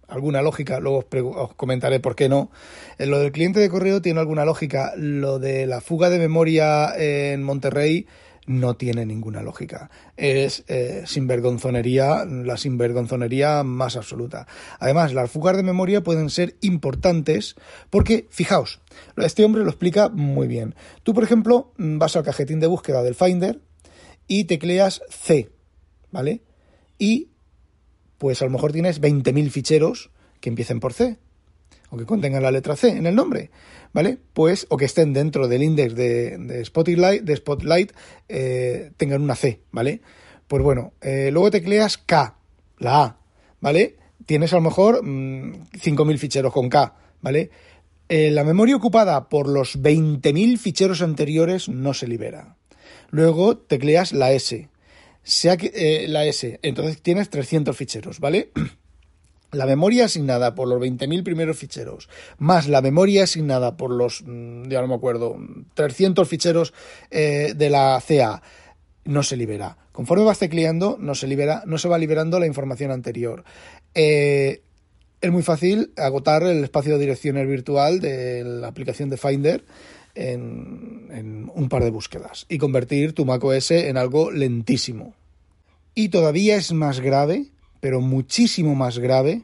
alguna 0.08 0.42
lógica, 0.42 0.80
luego 0.80 1.06
os, 1.36 1.54
comentaré 1.56 2.00
por 2.00 2.16
qué 2.16 2.30
no. 2.30 2.52
En 2.98 3.12
lo 3.12 3.20
del 3.20 3.32
cliente 3.32 3.60
de 3.60 3.70
correo 3.70 4.02
tiene 4.02 4.20
alguna 4.20 4.46
lógica, 4.46 4.94
lo 4.98 5.40
de 5.40 5.66
la 5.66 5.82
fuga 5.82 6.10
de 6.10 6.20
memoria 6.20 6.94
en 6.96 7.44
Monterrey 7.44 8.08
no 8.48 8.76
tiene 8.76 9.06
ninguna 9.06 9.42
lógica. 9.42 9.90
Es 10.18 10.64
eh, 10.68 11.04
sinvergonzonería, 11.06 12.26
la 12.26 12.58
sinvergonzonería 12.58 13.64
más 13.64 13.96
absoluta. 13.96 14.48
Además, 14.80 15.14
las 15.14 15.32
fugas 15.32 15.58
de 15.58 15.64
memoria 15.64 16.04
pueden 16.04 16.30
ser 16.30 16.56
importantes 16.62 17.56
porque, 17.90 18.28
fijaos, 18.30 18.82
este 19.18 19.44
hombre 19.44 19.64
lo 19.64 19.70
explica 19.70 20.10
muy 20.10 20.48
bien. 20.48 20.76
Tú, 21.04 21.14
por 21.14 21.24
ejemplo, 21.24 21.74
vas 21.78 22.16
al 22.16 22.24
cajetín 22.24 22.60
de 22.60 22.68
búsqueda 22.68 23.04
del 23.04 23.16
Finder 23.16 23.62
y 24.28 24.46
tecleas 24.46 25.02
C, 25.10 25.50
¿vale? 26.12 26.42
Y 26.98 27.30
pues 28.18 28.42
a 28.42 28.46
lo 28.46 28.52
mejor 28.52 28.72
tienes 28.72 29.02
20.000 29.02 29.50
ficheros 29.50 30.10
que 30.40 30.50
empiecen 30.50 30.80
por 30.80 30.94
C 30.94 31.18
o 31.90 31.98
que 31.98 32.06
contengan 32.06 32.44
la 32.44 32.52
letra 32.52 32.76
C 32.76 32.90
en 32.90 33.06
el 33.06 33.16
nombre, 33.16 33.52
¿vale? 33.94 34.18
Pues, 34.34 34.66
o 34.70 34.78
que 34.78 34.86
estén 34.86 35.14
dentro 35.14 35.48
del 35.48 35.64
index 35.64 35.96
de, 35.96 36.64
Spotlight, 36.66 37.92
eh, 38.28 38.92
tengan 38.98 39.22
una 39.22 39.36
C, 39.36 39.62
¿vale? 39.72 40.02
Pues 40.48 40.64
bueno, 40.64 40.94
eh, 41.02 41.30
luego 41.32 41.52
tecleas 41.52 41.98
K, 41.98 42.38
la 42.80 43.04
A, 43.04 43.18
¿vale? 43.62 43.98
Tienes 44.26 44.54
a 44.54 44.58
lo 44.58 44.62
mejor 44.62 45.04
5.000 45.04 46.14
mm, 46.14 46.18
ficheros 46.18 46.54
con 46.54 46.70
K, 46.70 46.96
¿vale? 47.22 47.52
Eh, 48.08 48.30
la 48.30 48.44
memoria 48.44 48.76
ocupada 48.76 49.30
por 49.30 49.48
los 49.48 49.82
20.000 49.82 50.58
ficheros 50.58 51.02
anteriores 51.02 51.70
no 51.70 51.94
se 51.94 52.08
libera. 52.08 52.56
Luego 53.10 53.58
tecleas 53.58 54.14
la 54.14 54.32
S. 54.32 54.70
Sea 55.26 55.58
eh, 55.60 56.06
la 56.08 56.24
S. 56.26 56.60
Entonces 56.62 57.02
tienes 57.02 57.32
300 57.32 57.76
ficheros, 57.76 58.20
¿vale? 58.20 58.52
La 59.52 59.66
memoria 59.66 60.06
asignada 60.06 60.54
por 60.54 60.68
los 60.68 60.82
20.000 60.82 61.24
primeros 61.24 61.58
ficheros, 61.58 62.10
más 62.38 62.68
la 62.68 62.82
memoria 62.82 63.24
asignada 63.24 63.78
por 63.78 63.90
los, 63.90 64.22
mm, 64.26 64.68
ya 64.68 64.82
no 64.82 64.88
me 64.88 64.96
acuerdo, 64.96 65.38
300 65.76 66.28
ficheros 66.28 66.74
eh, 67.10 67.54
de 67.56 67.70
la 67.70 68.04
CA, 68.06 68.42
no 69.06 69.24
se 69.24 69.38
libera. 69.38 69.78
Conforme 69.94 70.26
vas 70.26 70.40
tecleando, 70.40 70.98
no 71.00 71.16
se 71.16 71.28
libera, 71.28 71.64
no 71.66 71.78
se 71.78 71.88
va 71.88 71.98
liberando 71.98 72.38
la 72.38 72.48
información 72.48 72.92
anterior. 72.92 73.46
Eh, 73.94 74.62
es 75.22 75.32
muy 75.32 75.42
fácil 75.42 75.94
agotar 75.96 76.44
el 76.44 76.64
espacio 76.64 76.94
de 76.94 77.00
direcciones 77.00 77.48
virtual 77.48 78.02
de 78.02 78.44
la 78.44 78.68
aplicación 78.68 79.10
de 79.10 79.18
Finder 79.18 79.64
en, 80.16 81.10
en 81.12 81.52
un 81.54 81.70
par 81.70 81.84
de 81.84 81.92
búsquedas 81.92 82.46
y 82.50 82.58
convertir 82.58 83.14
tu 83.14 83.26
macOS 83.26 83.72
en 83.72 83.98
algo 83.98 84.32
lentísimo. 84.32 85.14
Y 85.94 86.10
todavía 86.10 86.56
es 86.56 86.74
más 86.74 87.00
grave 87.00 87.52
pero 87.86 88.02
muchísimo 88.02 88.74
más 88.74 88.98
grave, 88.98 89.44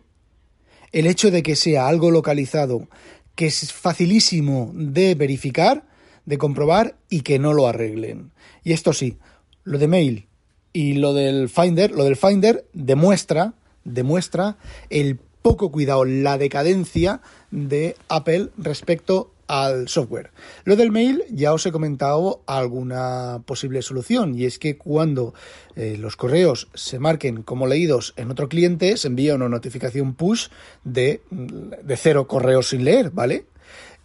el 0.91 1.05
hecho 1.05 1.29
de 1.29 1.43
que 1.43 1.55
sea 1.55 1.87
algo 1.87 2.09
localizado, 2.09 2.87
que 3.35 3.45
es 3.45 3.71
facilísimo 3.71 4.71
de 4.73 5.13
verificar, 5.13 5.83
de 6.25 6.39
comprobar 6.39 6.95
y 7.07 7.21
que 7.21 7.37
no 7.37 7.53
lo 7.53 7.67
arreglen. 7.67 8.31
Y 8.63 8.73
esto 8.73 8.93
sí, 8.93 9.19
lo 9.63 9.77
de 9.77 9.87
mail 9.87 10.25
y 10.73 10.93
lo 10.93 11.13
del 11.13 11.49
Finder, 11.49 11.91
lo 11.91 12.03
del 12.03 12.15
Finder 12.15 12.65
demuestra, 12.73 13.53
demuestra 13.83 14.57
el 14.89 15.19
poco 15.43 15.71
cuidado, 15.71 16.03
la 16.03 16.39
decadencia 16.39 17.21
de 17.51 17.95
Apple 18.09 18.49
respecto 18.57 19.31
al 19.51 19.89
software. 19.89 20.31
Lo 20.63 20.77
del 20.77 20.93
mail 20.93 21.25
ya 21.29 21.51
os 21.51 21.65
he 21.65 21.73
comentado 21.73 22.41
alguna 22.47 23.43
posible 23.45 23.81
solución 23.81 24.33
y 24.33 24.45
es 24.45 24.57
que 24.57 24.77
cuando 24.77 25.33
eh, 25.75 25.97
los 25.99 26.15
correos 26.15 26.69
se 26.73 26.99
marquen 26.99 27.43
como 27.43 27.67
leídos 27.67 28.13
en 28.15 28.31
otro 28.31 28.47
cliente 28.47 28.95
se 28.95 29.09
envía 29.09 29.35
una 29.35 29.49
notificación 29.49 30.13
push 30.13 30.47
de, 30.85 31.19
de 31.29 31.97
cero 31.97 32.27
correos 32.27 32.69
sin 32.69 32.85
leer, 32.85 33.11
¿vale? 33.11 33.43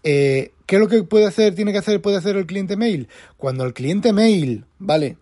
Eh, 0.03 0.51
¿Qué 0.67 0.81
lo 0.81 0.89
que 0.89 1.05
puede 1.05 1.27
hacer, 1.27 1.55
tiene 1.55 1.71
que 1.71 1.79
hacer, 1.79 2.03
puede 2.03 2.17
hacer 2.17 2.35
el 2.35 2.47
cliente 2.47 2.77
mail? 2.77 3.07
Cuando 3.37 3.65
el 3.65 3.73
cliente 3.73 4.13
mail, 4.13 4.65
¿vale? 4.81 5.17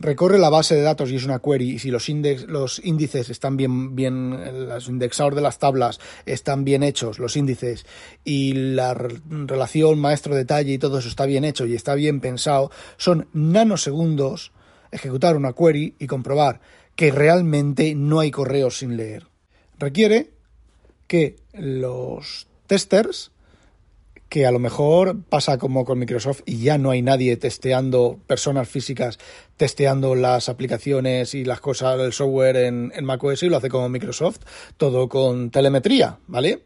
Recorre 0.00 0.38
la 0.38 0.48
base 0.48 0.74
de 0.74 0.82
datos 0.82 1.10
y 1.10 1.16
es 1.16 1.24
una 1.24 1.38
query 1.38 1.72
y 1.72 1.78
si 1.78 1.90
los, 1.90 2.08
los 2.48 2.80
índices 2.82 3.28
están 3.28 3.56
bien, 3.56 3.94
bien, 3.94 4.68
los 4.68 4.88
indexadores 4.88 5.36
de 5.36 5.42
las 5.42 5.58
tablas 5.58 6.00
están 6.26 6.64
bien 6.64 6.82
hechos, 6.82 7.18
los 7.18 7.36
índices, 7.36 7.86
y 8.24 8.54
la 8.54 8.94
relación 8.94 10.00
maestro-detalle 10.00 10.72
y 10.72 10.78
todo 10.78 10.98
eso 10.98 11.08
está 11.08 11.26
bien 11.26 11.44
hecho 11.44 11.66
y 11.66 11.74
está 11.74 11.94
bien 11.94 12.20
pensado, 12.20 12.70
son 12.96 13.28
nanosegundos 13.34 14.52
ejecutar 14.90 15.36
una 15.36 15.52
query 15.52 15.94
y 15.98 16.06
comprobar 16.06 16.60
que 16.96 17.12
realmente 17.12 17.94
no 17.94 18.20
hay 18.20 18.30
correos 18.30 18.78
sin 18.78 18.96
leer. 18.96 19.28
Requiere 19.78 20.30
que 21.06 21.36
los 21.52 22.48
testers 22.66 23.32
que 24.30 24.46
a 24.46 24.52
lo 24.52 24.60
mejor 24.60 25.24
pasa 25.28 25.58
como 25.58 25.84
con 25.84 25.98
Microsoft 25.98 26.42
y 26.46 26.62
ya 26.62 26.78
no 26.78 26.92
hay 26.92 27.02
nadie 27.02 27.36
testeando, 27.36 28.20
personas 28.28 28.68
físicas 28.68 29.18
testeando 29.56 30.14
las 30.14 30.48
aplicaciones 30.48 31.34
y 31.34 31.44
las 31.44 31.60
cosas, 31.60 31.98
el 32.00 32.12
software 32.12 32.56
en, 32.56 32.92
macOS 33.02 33.42
y 33.42 33.48
lo 33.48 33.56
hace 33.56 33.68
como 33.68 33.88
Microsoft, 33.88 34.38
todo 34.76 35.08
con 35.08 35.50
telemetría, 35.50 36.20
¿vale? 36.28 36.62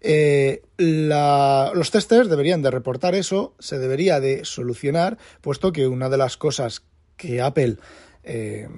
Eh, 0.00 0.62
los 0.78 1.90
testers 1.90 2.30
deberían 2.30 2.62
de 2.62 2.70
reportar 2.70 3.14
eso, 3.14 3.54
se 3.58 3.78
debería 3.78 4.18
de 4.18 4.46
solucionar, 4.46 5.18
puesto 5.42 5.70
que 5.70 5.86
una 5.86 6.08
de 6.08 6.16
las 6.16 6.38
cosas 6.38 6.82
que 7.18 7.42
Apple 7.42 7.76
eh, 8.24 8.68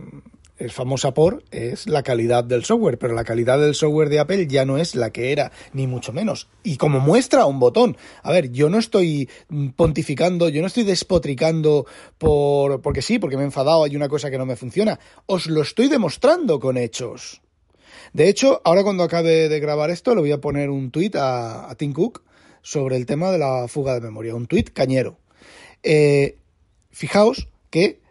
es 0.57 0.73
famosa 0.73 1.15
por 1.15 1.43
es 1.51 1.87
la 1.87 2.03
calidad 2.03 2.45
del 2.45 2.65
software, 2.65 2.99
pero 2.99 3.15
la 3.15 3.25
calidad 3.25 3.59
del 3.59 3.75
software 3.75 4.09
de 4.09 4.21
Apple 4.21 4.47
ya 4.47 4.65
no 4.65 4.79
es 4.79 4.95
la 4.95 5.11
que 5.11 5.33
era, 5.33 5.51
ni 5.73 5.87
mucho 5.87 6.13
menos. 6.13 6.49
Y 6.63 6.77
como 6.77 7.01
muestra 7.01 7.47
un 7.47 7.59
botón, 7.59 7.97
a 8.23 8.31
ver, 8.31 8.53
yo 8.53 8.69
no 8.69 8.79
estoy 8.79 9.29
pontificando, 9.77 10.49
yo 10.49 10.61
no 10.61 10.69
estoy 10.69 10.85
despotricando 10.85 11.87
por 12.19 12.81
porque 12.83 13.03
sí, 13.03 13.19
porque 13.19 13.37
me 13.37 13.43
he 13.43 13.47
enfadado, 13.47 13.85
hay 13.85 13.97
una 13.97 14.09
cosa 14.09 14.31
que 14.31 14.39
no 14.39 14.47
me 14.47 14.57
funciona, 14.57 14.99
os 15.27 15.47
lo 15.47 15.63
estoy 15.63 15.89
demostrando 15.89 16.61
con 16.61 16.77
hechos. 16.77 17.43
De 18.13 18.29
hecho, 18.29 18.61
ahora 18.65 18.85
cuando 18.85 19.03
acabe 19.03 19.49
de 19.49 19.61
grabar 19.61 19.91
esto, 19.91 20.15
le 20.15 20.21
voy 20.21 20.33
a 20.33 20.41
poner 20.41 20.71
un 20.71 20.91
tweet 20.91 21.13
a, 21.15 21.75
Tim 21.77 21.93
Cook 21.93 22.23
sobre 22.63 22.97
el 22.97 23.07
tema 23.07 23.31
de 23.33 23.39
la 23.39 23.67
fuga 23.67 23.95
de 23.95 24.01
memoria, 24.01 24.35
un 24.35 24.47
tweet 24.47 24.67
cañero. 24.73 25.19
Eh, 25.83 26.39
fijaos 26.91 27.49
que 27.71 28.04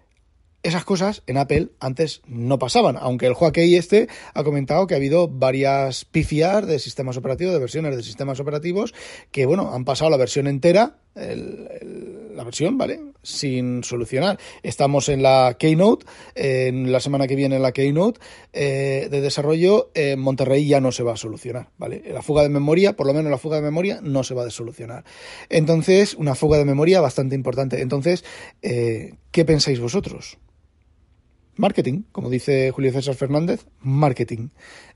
esas 0.63 0.85
cosas 0.85 1.23
en 1.27 1.37
Apple 1.37 1.69
antes 1.79 2.21
no 2.25 2.57
pasaban, 2.57 2.97
aunque 2.97 3.27
el 3.27 3.33
Huawei 3.33 3.75
este 3.75 4.07
ha 4.33 4.43
comentado 4.43 4.87
que 4.87 4.93
ha 4.93 4.97
habido 4.97 5.27
varias 5.27 6.05
pifias 6.05 6.65
de 6.65 6.79
sistemas 6.79 7.17
operativos, 7.17 7.53
de 7.53 7.59
versiones 7.59 7.95
de 7.95 8.01
sistemas 8.01 8.39
operativos, 8.39 8.93
que 9.31 9.45
bueno, 9.45 9.73
han 9.73 9.83
pasado 9.83 10.09
la 10.09 10.17
versión 10.17 10.47
entera, 10.47 10.95
la 11.15 12.43
versión, 12.43 12.77
¿vale? 12.77 12.99
Sin 13.21 13.83
solucionar. 13.83 14.39
Estamos 14.63 15.09
en 15.09 15.21
la 15.21 15.57
Keynote, 15.59 16.05
en 16.33 16.91
la 16.91 16.99
semana 17.01 17.27
que 17.27 17.35
viene 17.35 17.57
en 17.57 17.61
la 17.61 17.71
Keynote 17.71 18.19
eh, 18.53 19.09
de 19.11 19.21
desarrollo, 19.21 19.91
en 19.93 20.19
Monterrey 20.19 20.65
ya 20.65 20.79
no 20.79 20.91
se 20.91 21.03
va 21.03 21.13
a 21.13 21.17
solucionar, 21.17 21.69
¿vale? 21.77 22.03
La 22.11 22.21
fuga 22.21 22.41
de 22.41 22.49
memoria, 22.49 22.95
por 22.95 23.05
lo 23.05 23.13
menos 23.13 23.29
la 23.29 23.37
fuga 23.37 23.57
de 23.57 23.63
memoria, 23.63 23.99
no 24.01 24.23
se 24.23 24.33
va 24.33 24.45
a 24.45 24.49
solucionar. 24.49 25.03
Entonces, 25.49 26.15
una 26.15 26.35
fuga 26.35 26.57
de 26.57 26.65
memoria 26.65 27.01
bastante 27.01 27.35
importante. 27.35 27.81
Entonces, 27.81 28.23
eh, 28.61 29.13
¿qué 29.31 29.45
pensáis 29.45 29.79
vosotros? 29.79 30.37
Marketing, 31.55 32.03
como 32.11 32.29
dice 32.29 32.71
Julio 32.71 32.91
César 32.91 33.15
Fernández, 33.15 33.65
marketing. 33.79 34.49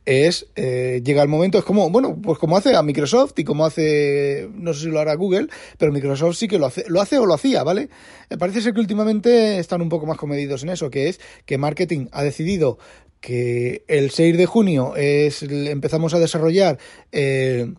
Es, 0.05 0.47
eh, 0.55 1.01
llega 1.03 1.21
el 1.21 1.27
momento, 1.27 1.57
es 1.57 1.65
como, 1.65 1.89
bueno, 1.89 2.17
pues 2.21 2.39
como 2.39 2.57
hace 2.57 2.75
a 2.75 2.81
Microsoft 2.81 3.33
y 3.37 3.43
como 3.43 3.65
hace, 3.65 4.49
no 4.53 4.73
sé 4.73 4.85
si 4.85 4.87
lo 4.87 4.99
hará 4.99 5.15
Google, 5.15 5.47
pero 5.77 5.91
Microsoft 5.91 6.37
sí 6.37 6.47
que 6.47 6.57
lo 6.57 6.65
hace, 6.65 6.85
lo 6.87 7.01
hace 7.01 7.19
o 7.19 7.25
lo 7.25 7.33
hacía, 7.33 7.63
¿vale? 7.63 7.89
Me 8.29 8.37
parece 8.37 8.61
ser 8.61 8.73
que 8.73 8.79
últimamente 8.79 9.59
están 9.59 9.81
un 9.81 9.89
poco 9.89 10.05
más 10.05 10.17
comedidos 10.17 10.63
en 10.63 10.69
eso, 10.69 10.89
que 10.89 11.09
es 11.09 11.19
que 11.45 11.57
marketing 11.57 12.07
ha 12.11 12.23
decidido 12.23 12.77
que 13.19 13.83
el 13.87 14.11
6 14.11 14.37
de 14.37 14.45
junio 14.45 14.95
es, 14.95 15.43
empezamos 15.43 16.13
a 16.13 16.19
desarrollar 16.19 16.77
eh, 17.11 17.73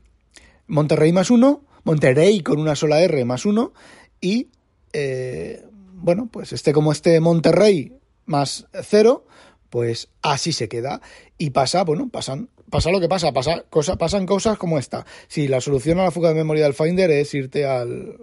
Monterrey 0.66 1.12
más 1.12 1.30
uno, 1.30 1.64
Monterrey 1.84 2.42
con 2.42 2.60
una 2.60 2.76
sola 2.76 3.00
R 3.00 3.24
más 3.24 3.46
uno, 3.46 3.72
y, 4.20 4.48
eh, 4.92 5.64
bueno, 5.94 6.28
pues 6.30 6.52
este 6.52 6.72
como 6.72 6.92
este 6.92 7.20
Monterrey 7.20 7.98
más 8.28 8.66
cero, 8.84 9.24
pues 9.70 10.08
así 10.22 10.52
se 10.52 10.68
queda. 10.68 11.00
Y 11.36 11.50
pasa, 11.50 11.84
bueno, 11.84 12.08
pasan, 12.08 12.48
pasa 12.70 12.90
lo 12.90 13.00
que 13.00 13.08
pasa, 13.08 13.32
pasa 13.32 13.64
cosa, 13.70 13.96
pasan 13.96 14.26
cosas 14.26 14.58
como 14.58 14.78
esta. 14.78 15.04
Si 15.26 15.48
la 15.48 15.60
solución 15.60 15.98
a 15.98 16.04
la 16.04 16.10
fuga 16.10 16.28
de 16.28 16.36
memoria 16.36 16.64
del 16.64 16.74
Finder 16.74 17.10
es 17.10 17.34
irte 17.34 17.66
al 17.66 18.18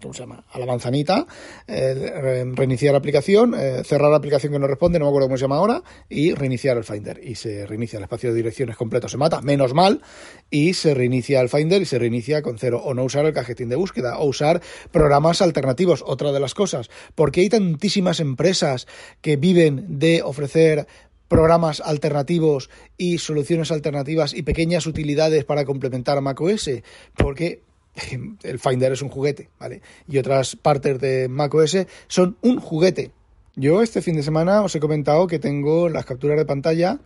¿cómo 0.00 0.14
se 0.14 0.20
llama? 0.20 0.44
A 0.50 0.58
la 0.58 0.66
manzanita, 0.66 1.26
eh, 1.66 2.52
reiniciar 2.54 2.92
la 2.92 2.98
aplicación, 2.98 3.54
eh, 3.58 3.82
cerrar 3.84 4.10
la 4.10 4.16
aplicación 4.16 4.52
que 4.52 4.58
no 4.58 4.66
responde, 4.66 4.98
no 4.98 5.06
me 5.06 5.08
acuerdo 5.10 5.28
cómo 5.28 5.36
se 5.36 5.42
llama 5.42 5.56
ahora, 5.56 5.82
y 6.08 6.34
reiniciar 6.34 6.76
el 6.76 6.84
Finder. 6.84 7.20
Y 7.22 7.34
se 7.34 7.66
reinicia 7.66 7.98
el 7.98 8.04
espacio 8.04 8.30
de 8.30 8.36
direcciones 8.36 8.76
completo, 8.76 9.08
se 9.08 9.16
mata, 9.16 9.40
menos 9.40 9.74
mal, 9.74 10.02
y 10.50 10.74
se 10.74 10.94
reinicia 10.94 11.40
el 11.40 11.48
Finder 11.48 11.82
y 11.82 11.86
se 11.86 11.98
reinicia 11.98 12.42
con 12.42 12.58
cero. 12.58 12.80
O 12.84 12.94
no 12.94 13.04
usar 13.04 13.26
el 13.26 13.32
cajetín 13.32 13.68
de 13.68 13.76
búsqueda, 13.76 14.18
o 14.18 14.26
usar 14.26 14.60
programas 14.90 15.42
alternativos, 15.42 16.04
otra 16.06 16.32
de 16.32 16.40
las 16.40 16.54
cosas. 16.54 16.90
Porque 17.14 17.40
hay 17.40 17.48
tantísimas 17.48 18.20
empresas 18.20 18.86
que 19.20 19.36
viven 19.36 19.98
de 19.98 20.22
ofrecer 20.22 20.86
programas 21.28 21.80
alternativos 21.80 22.70
y 22.96 23.18
soluciones 23.18 23.72
alternativas 23.72 24.32
y 24.34 24.42
pequeñas 24.42 24.86
utilidades 24.86 25.44
para 25.44 25.64
complementar 25.64 26.18
a 26.18 26.20
macOS, 26.20 26.70
porque 27.16 27.62
el 28.42 28.58
Finder 28.58 28.92
es 28.92 29.02
un 29.02 29.08
juguete, 29.08 29.50
¿vale? 29.58 29.82
Y 30.08 30.18
otras 30.18 30.56
partes 30.56 31.00
de 31.00 31.28
macOS 31.28 31.86
son 32.08 32.36
un 32.42 32.60
juguete. 32.60 33.10
Yo 33.54 33.82
este 33.82 34.02
fin 34.02 34.16
de 34.16 34.22
semana 34.22 34.62
os 34.62 34.74
he 34.74 34.80
comentado 34.80 35.26
que 35.26 35.38
tengo 35.38 35.88
las 35.88 36.04
capturas 36.04 36.36
de 36.36 36.44
pantalla, 36.44 36.98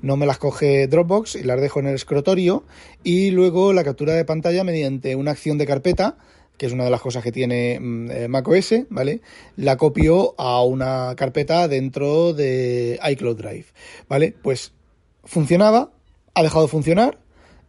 no 0.00 0.16
me 0.16 0.26
las 0.26 0.38
coge 0.38 0.86
Dropbox 0.86 1.36
y 1.36 1.44
las 1.44 1.60
dejo 1.60 1.80
en 1.80 1.86
el 1.86 1.94
escritorio 1.94 2.64
y 3.02 3.30
luego 3.30 3.72
la 3.72 3.84
captura 3.84 4.14
de 4.14 4.24
pantalla 4.24 4.64
mediante 4.64 5.16
una 5.16 5.32
acción 5.32 5.58
de 5.58 5.66
carpeta 5.66 6.16
que 6.56 6.66
es 6.66 6.72
una 6.72 6.84
de 6.84 6.90
las 6.90 7.00
cosas 7.00 7.24
que 7.24 7.32
tiene 7.32 7.78
mm, 7.80 8.10
eh, 8.10 8.28
macOS, 8.28 8.84
¿vale? 8.88 9.20
La 9.56 9.76
copio 9.76 10.34
a 10.38 10.62
una 10.62 11.14
carpeta 11.16 11.66
dentro 11.66 12.34
de 12.34 13.00
iCloud 13.02 13.36
Drive, 13.36 13.66
¿vale? 14.08 14.34
Pues 14.42 14.72
funcionaba, 15.24 15.90
ha 16.34 16.42
dejado 16.42 16.66
de 16.66 16.70
funcionar, 16.70 17.18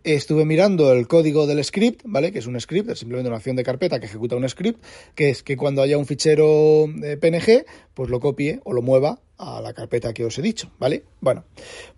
estuve 0.04 0.46
mirando 0.46 0.92
el 0.92 1.08
código 1.08 1.48
del 1.48 1.64
script, 1.64 2.02
¿vale? 2.06 2.32
Que 2.32 2.40
es 2.40 2.48
un 2.48 2.60
script, 2.60 2.90
es 2.90 3.00
simplemente 3.00 3.30
una 3.30 3.38
acción 3.38 3.56
de 3.56 3.64
carpeta 3.64 4.00
que 4.00 4.06
ejecuta 4.06 4.36
un 4.36 4.48
script, 4.48 4.84
que 5.16 5.30
es 5.30 5.44
que 5.44 5.58
cuando 5.58 5.82
haya 5.82 5.98
un 5.98 6.06
fichero 6.06 6.86
de 6.94 7.18
PNG, 7.18 7.66
pues 7.94 8.10
lo 8.10 8.20
copie 8.20 8.60
o 8.64 8.74
lo 8.74 8.82
mueva 8.82 9.20
a 9.38 9.62
la 9.62 9.74
carpeta 9.74 10.14
que 10.14 10.26
os 10.26 10.38
he 10.38 10.42
dicho, 10.42 10.72
¿vale? 10.80 11.04
Bueno, 11.22 11.46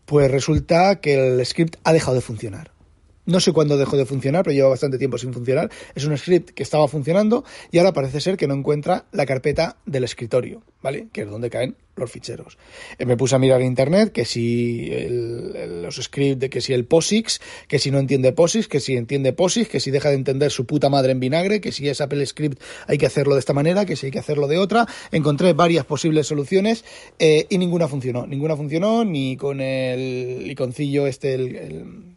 pues 0.05 0.29
resulta 0.29 0.99
que 0.99 1.15
el 1.15 1.45
script 1.45 1.77
ha 1.83 1.93
dejado 1.93 2.15
de 2.15 2.21
funcionar. 2.21 2.74
No 3.25 3.39
sé 3.39 3.51
cuándo 3.51 3.77
dejó 3.77 3.97
de 3.97 4.05
funcionar, 4.05 4.43
pero 4.43 4.53
lleva 4.53 4.69
bastante 4.69 4.97
tiempo 4.97 5.17
sin 5.17 5.33
funcionar. 5.33 5.69
Es 5.95 6.05
un 6.05 6.17
script 6.17 6.51
que 6.51 6.63
estaba 6.63 6.87
funcionando 6.87 7.43
y 7.71 7.77
ahora 7.77 7.93
parece 7.93 8.21
ser 8.21 8.37
que 8.37 8.47
no 8.47 8.53
encuentra 8.53 9.05
la 9.11 9.25
carpeta 9.25 9.77
del 9.85 10.03
escritorio, 10.03 10.63
¿vale? 10.81 11.07
Que 11.11 11.21
es 11.21 11.29
donde 11.29 11.49
caen 11.49 11.75
los 11.95 12.11
ficheros. 12.11 12.57
Eh, 12.97 13.05
me 13.05 13.17
puse 13.17 13.35
a 13.35 13.39
mirar 13.39 13.61
en 13.61 13.67
internet 13.67 14.11
que 14.11 14.25
si 14.25 14.91
los 15.81 15.95
scripts, 15.95 16.49
que 16.49 16.61
si 16.61 16.73
el 16.73 16.85
POSIX, 16.85 17.39
que 17.67 17.79
si 17.79 17.91
no 17.91 17.99
entiende 17.99 18.33
POSIX, 18.33 18.67
que 18.67 18.79
si 18.79 18.95
entiende 18.95 19.33
POSIX, 19.33 19.69
que 19.69 19.79
si 19.79 19.91
deja 19.91 20.09
de 20.09 20.15
entender 20.15 20.51
su 20.51 20.65
puta 20.65 20.89
madre 20.89 21.13
en 21.13 21.19
vinagre, 21.19 21.61
que 21.61 21.71
si 21.71 21.87
es 21.87 22.01
Apple 22.01 22.25
Script 22.25 22.61
hay 22.87 22.97
que 22.97 23.05
hacerlo 23.05 23.35
de 23.35 23.39
esta 23.39 23.53
manera, 23.53 23.85
que 23.85 23.95
si 23.95 24.07
hay 24.07 24.11
que 24.11 24.19
hacerlo 24.19 24.47
de 24.47 24.57
otra. 24.57 24.87
Encontré 25.11 25.53
varias 25.53 25.85
posibles 25.85 26.27
soluciones 26.27 26.83
eh, 27.19 27.47
y 27.49 27.57
ninguna 27.57 27.87
funcionó. 27.87 28.27
Ninguna 28.27 28.55
funcionó 28.55 29.05
ni 29.05 29.37
con 29.37 29.61
el 29.61 30.49
iconcillo 30.49 31.07
este, 31.07 31.35
el 31.35 32.14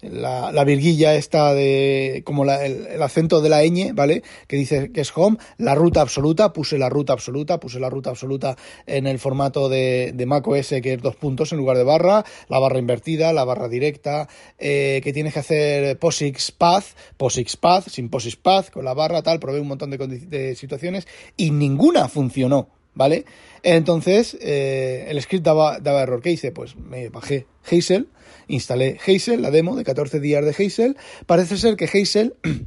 la, 0.00 0.52
la, 0.52 0.64
virguilla 0.64 1.14
esta 1.14 1.54
de 1.54 2.22
como 2.24 2.44
la, 2.44 2.64
el, 2.64 3.02
acento 3.02 3.40
de 3.40 3.48
la 3.48 3.62
ñ, 3.64 3.94
¿vale? 3.94 4.22
Que 4.46 4.56
dice 4.56 4.92
que 4.92 5.00
es 5.00 5.12
home, 5.14 5.38
la 5.56 5.74
ruta 5.74 6.00
absoluta, 6.00 6.52
puse 6.52 6.78
la 6.78 6.88
ruta 6.88 7.12
absoluta, 7.12 7.58
puse 7.58 7.80
la 7.80 7.90
ruta 7.90 8.10
absoluta 8.10 8.56
en 8.86 9.06
el 9.06 9.18
formato 9.18 9.68
de, 9.68 10.12
de 10.14 10.26
macOS 10.26 10.74
que 10.82 10.94
es 10.94 11.02
dos 11.02 11.16
puntos 11.16 11.52
en 11.52 11.58
lugar 11.58 11.76
de 11.76 11.84
barra, 11.84 12.24
la 12.48 12.58
barra 12.58 12.78
invertida, 12.78 13.32
la 13.32 13.44
barra 13.44 13.68
directa, 13.68 14.28
eh, 14.58 15.00
que 15.02 15.12
tienes 15.12 15.32
que 15.32 15.40
hacer 15.40 15.98
POSIX 15.98 16.52
Path, 16.52 16.84
POSIX 17.16 17.56
Path, 17.56 17.88
sin 17.88 18.08
POSIX 18.08 18.36
Path, 18.36 18.70
con 18.70 18.84
la 18.84 18.94
barra, 18.94 19.22
tal, 19.22 19.40
probé 19.40 19.60
un 19.60 19.68
montón 19.68 19.90
de, 19.90 19.98
de 19.98 20.54
situaciones 20.54 21.06
y 21.36 21.50
ninguna 21.50 22.08
funcionó, 22.08 22.68
¿vale? 22.94 23.24
Entonces, 23.62 24.36
eh, 24.40 25.06
el 25.08 25.20
script 25.20 25.44
daba, 25.44 25.80
daba 25.80 26.02
error. 26.02 26.20
¿Qué 26.22 26.30
hice? 26.30 26.52
Pues 26.52 26.76
me 26.76 27.08
bajé 27.08 27.46
Hazel, 27.70 28.08
instalé 28.48 28.98
Hazel, 29.06 29.42
la 29.42 29.50
demo 29.50 29.76
de 29.76 29.84
14 29.84 30.20
días 30.20 30.44
de 30.44 30.50
Hazel. 30.50 30.96
Parece 31.26 31.56
ser 31.56 31.76
que 31.76 31.84
Hazel 31.84 32.34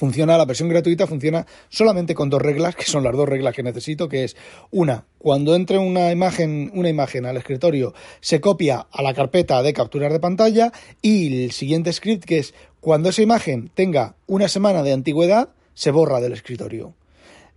funciona, 0.00 0.38
la 0.38 0.46
versión 0.46 0.70
gratuita 0.70 1.06
funciona 1.06 1.46
solamente 1.68 2.14
con 2.14 2.30
dos 2.30 2.40
reglas, 2.40 2.74
que 2.74 2.84
son 2.84 3.04
las 3.04 3.14
dos 3.14 3.28
reglas 3.28 3.54
que 3.54 3.62
necesito, 3.62 4.08
que 4.08 4.24
es 4.24 4.36
una, 4.70 5.04
cuando 5.18 5.54
entre 5.54 5.76
una 5.76 6.10
imagen, 6.10 6.70
una 6.74 6.88
imagen 6.88 7.26
al 7.26 7.36
escritorio, 7.36 7.92
se 8.20 8.40
copia 8.40 8.86
a 8.90 9.02
la 9.02 9.12
carpeta 9.12 9.62
de 9.62 9.74
capturar 9.74 10.12
de 10.12 10.20
pantalla, 10.20 10.72
y 11.02 11.44
el 11.44 11.52
siguiente 11.52 11.92
script 11.92 12.24
que 12.24 12.38
es 12.38 12.54
cuando 12.80 13.10
esa 13.10 13.20
imagen 13.20 13.70
tenga 13.74 14.16
una 14.26 14.48
semana 14.48 14.82
de 14.82 14.94
antigüedad, 14.94 15.50
se 15.74 15.90
borra 15.90 16.20
del 16.20 16.32
escritorio. 16.32 16.94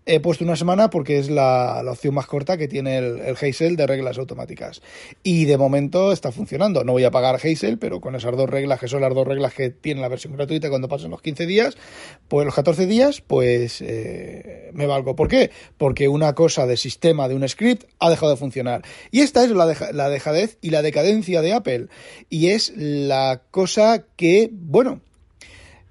He 0.06 0.20
puesto 0.20 0.44
una 0.44 0.58
semana 0.58 0.90
porque 0.90 1.18
es 1.18 1.30
la, 1.30 1.82
opción 1.88 2.14
más 2.14 2.28
corta 2.28 2.58
que 2.58 2.68
tiene 2.68 2.98
el, 2.98 3.22
el, 3.22 3.76
de 3.78 3.88
reglas 3.88 4.18
automáticas. 4.18 4.82
Y 5.24 5.46
de 5.46 5.58
momento 5.58 6.12
está 6.12 6.32
funcionando. 6.32 6.84
No 6.84 6.92
voy 6.92 7.06
a 7.06 7.12
pagar 7.12 7.36
Hazel, 7.36 7.78
pero 7.78 8.02
con 8.02 8.16
esas 8.16 8.36
dos 8.36 8.50
reglas, 8.50 8.80
que 8.80 8.90
son 8.90 9.02
las 9.02 9.14
dos 9.14 9.26
reglas 9.26 9.54
que 9.54 9.70
tiene 9.70 10.02
la 10.02 10.10
versión 10.10 10.34
gratuita 10.34 10.70
cuando 10.70 10.90
pasen 10.90 11.10
los 11.10 11.22
15 11.22 11.46
días, 11.46 11.78
pues 12.28 12.46
los 12.46 12.54
14 12.54 12.86
días, 12.86 13.22
pues 13.22 13.82
eh, 13.82 14.72
me 14.74 14.88
valgo. 14.88 15.16
¿Por 15.16 15.30
qué? 15.30 15.52
Porque 15.78 16.10
una 16.10 16.34
cosa 16.34 16.68
de 16.68 16.76
sistema 16.76 17.30
de 17.30 17.36
un 17.36 17.48
script 17.48 17.86
ha 18.00 18.10
dejado 18.10 18.32
de 18.32 18.38
funcionar. 18.38 18.82
Y 19.10 19.22
esta 19.22 19.46
es 19.46 19.52
la, 19.52 19.74
la 19.94 20.10
dejadez 20.10 20.58
y 20.62 20.72
la 20.72 20.82
decadencia 20.82 21.42
de 21.42 21.54
Apple. 21.54 21.88
Y 22.30 22.48
es 22.48 22.74
la 22.76 23.42
cosa 23.52 24.04
que, 24.18 24.50
bueno, 24.52 25.00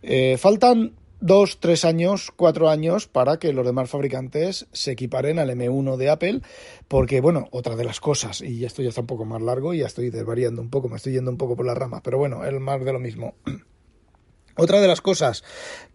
eh, 0.03 0.37
faltan 0.37 0.93
dos, 1.23 1.59
tres 1.61 1.85
años, 1.85 2.33
cuatro 2.35 2.69
años 2.69 3.07
para 3.07 3.39
que 3.39 3.53
los 3.53 3.65
demás 3.65 3.89
fabricantes 3.89 4.67
se 4.73 4.93
equiparen 4.93 5.39
al 5.39 5.51
M1 5.51 5.97
de 5.97 6.11
Apple, 6.11 6.41
porque, 6.89 7.21
bueno, 7.21 7.49
otra 7.53 7.77
de 7.77 7.85
las 7.85 8.01
cosas, 8.01 8.43
y 8.43 8.65
esto 8.65 8.83
ya 8.83 8.89
está 8.91 9.01
un 9.01 9.07
poco 9.07 9.25
más 9.25 9.41
largo 9.41 9.73
y 9.73 9.79
ya 9.79 9.87
estoy 9.87 10.11
desvariando 10.11 10.61
un 10.61 10.69
poco, 10.69 10.89
me 10.89 10.97
estoy 10.97 11.13
yendo 11.13 11.31
un 11.31 11.39
poco 11.39 11.57
por 11.57 11.65
las 11.65 11.79
ramas, 11.79 12.03
pero 12.03 12.19
bueno, 12.19 12.45
es 12.45 12.61
más 12.61 12.85
de 12.85 12.93
lo 12.93 12.99
mismo. 12.99 13.35
Otra 14.57 14.81
de 14.81 14.89
las 14.89 15.01
cosas 15.01 15.45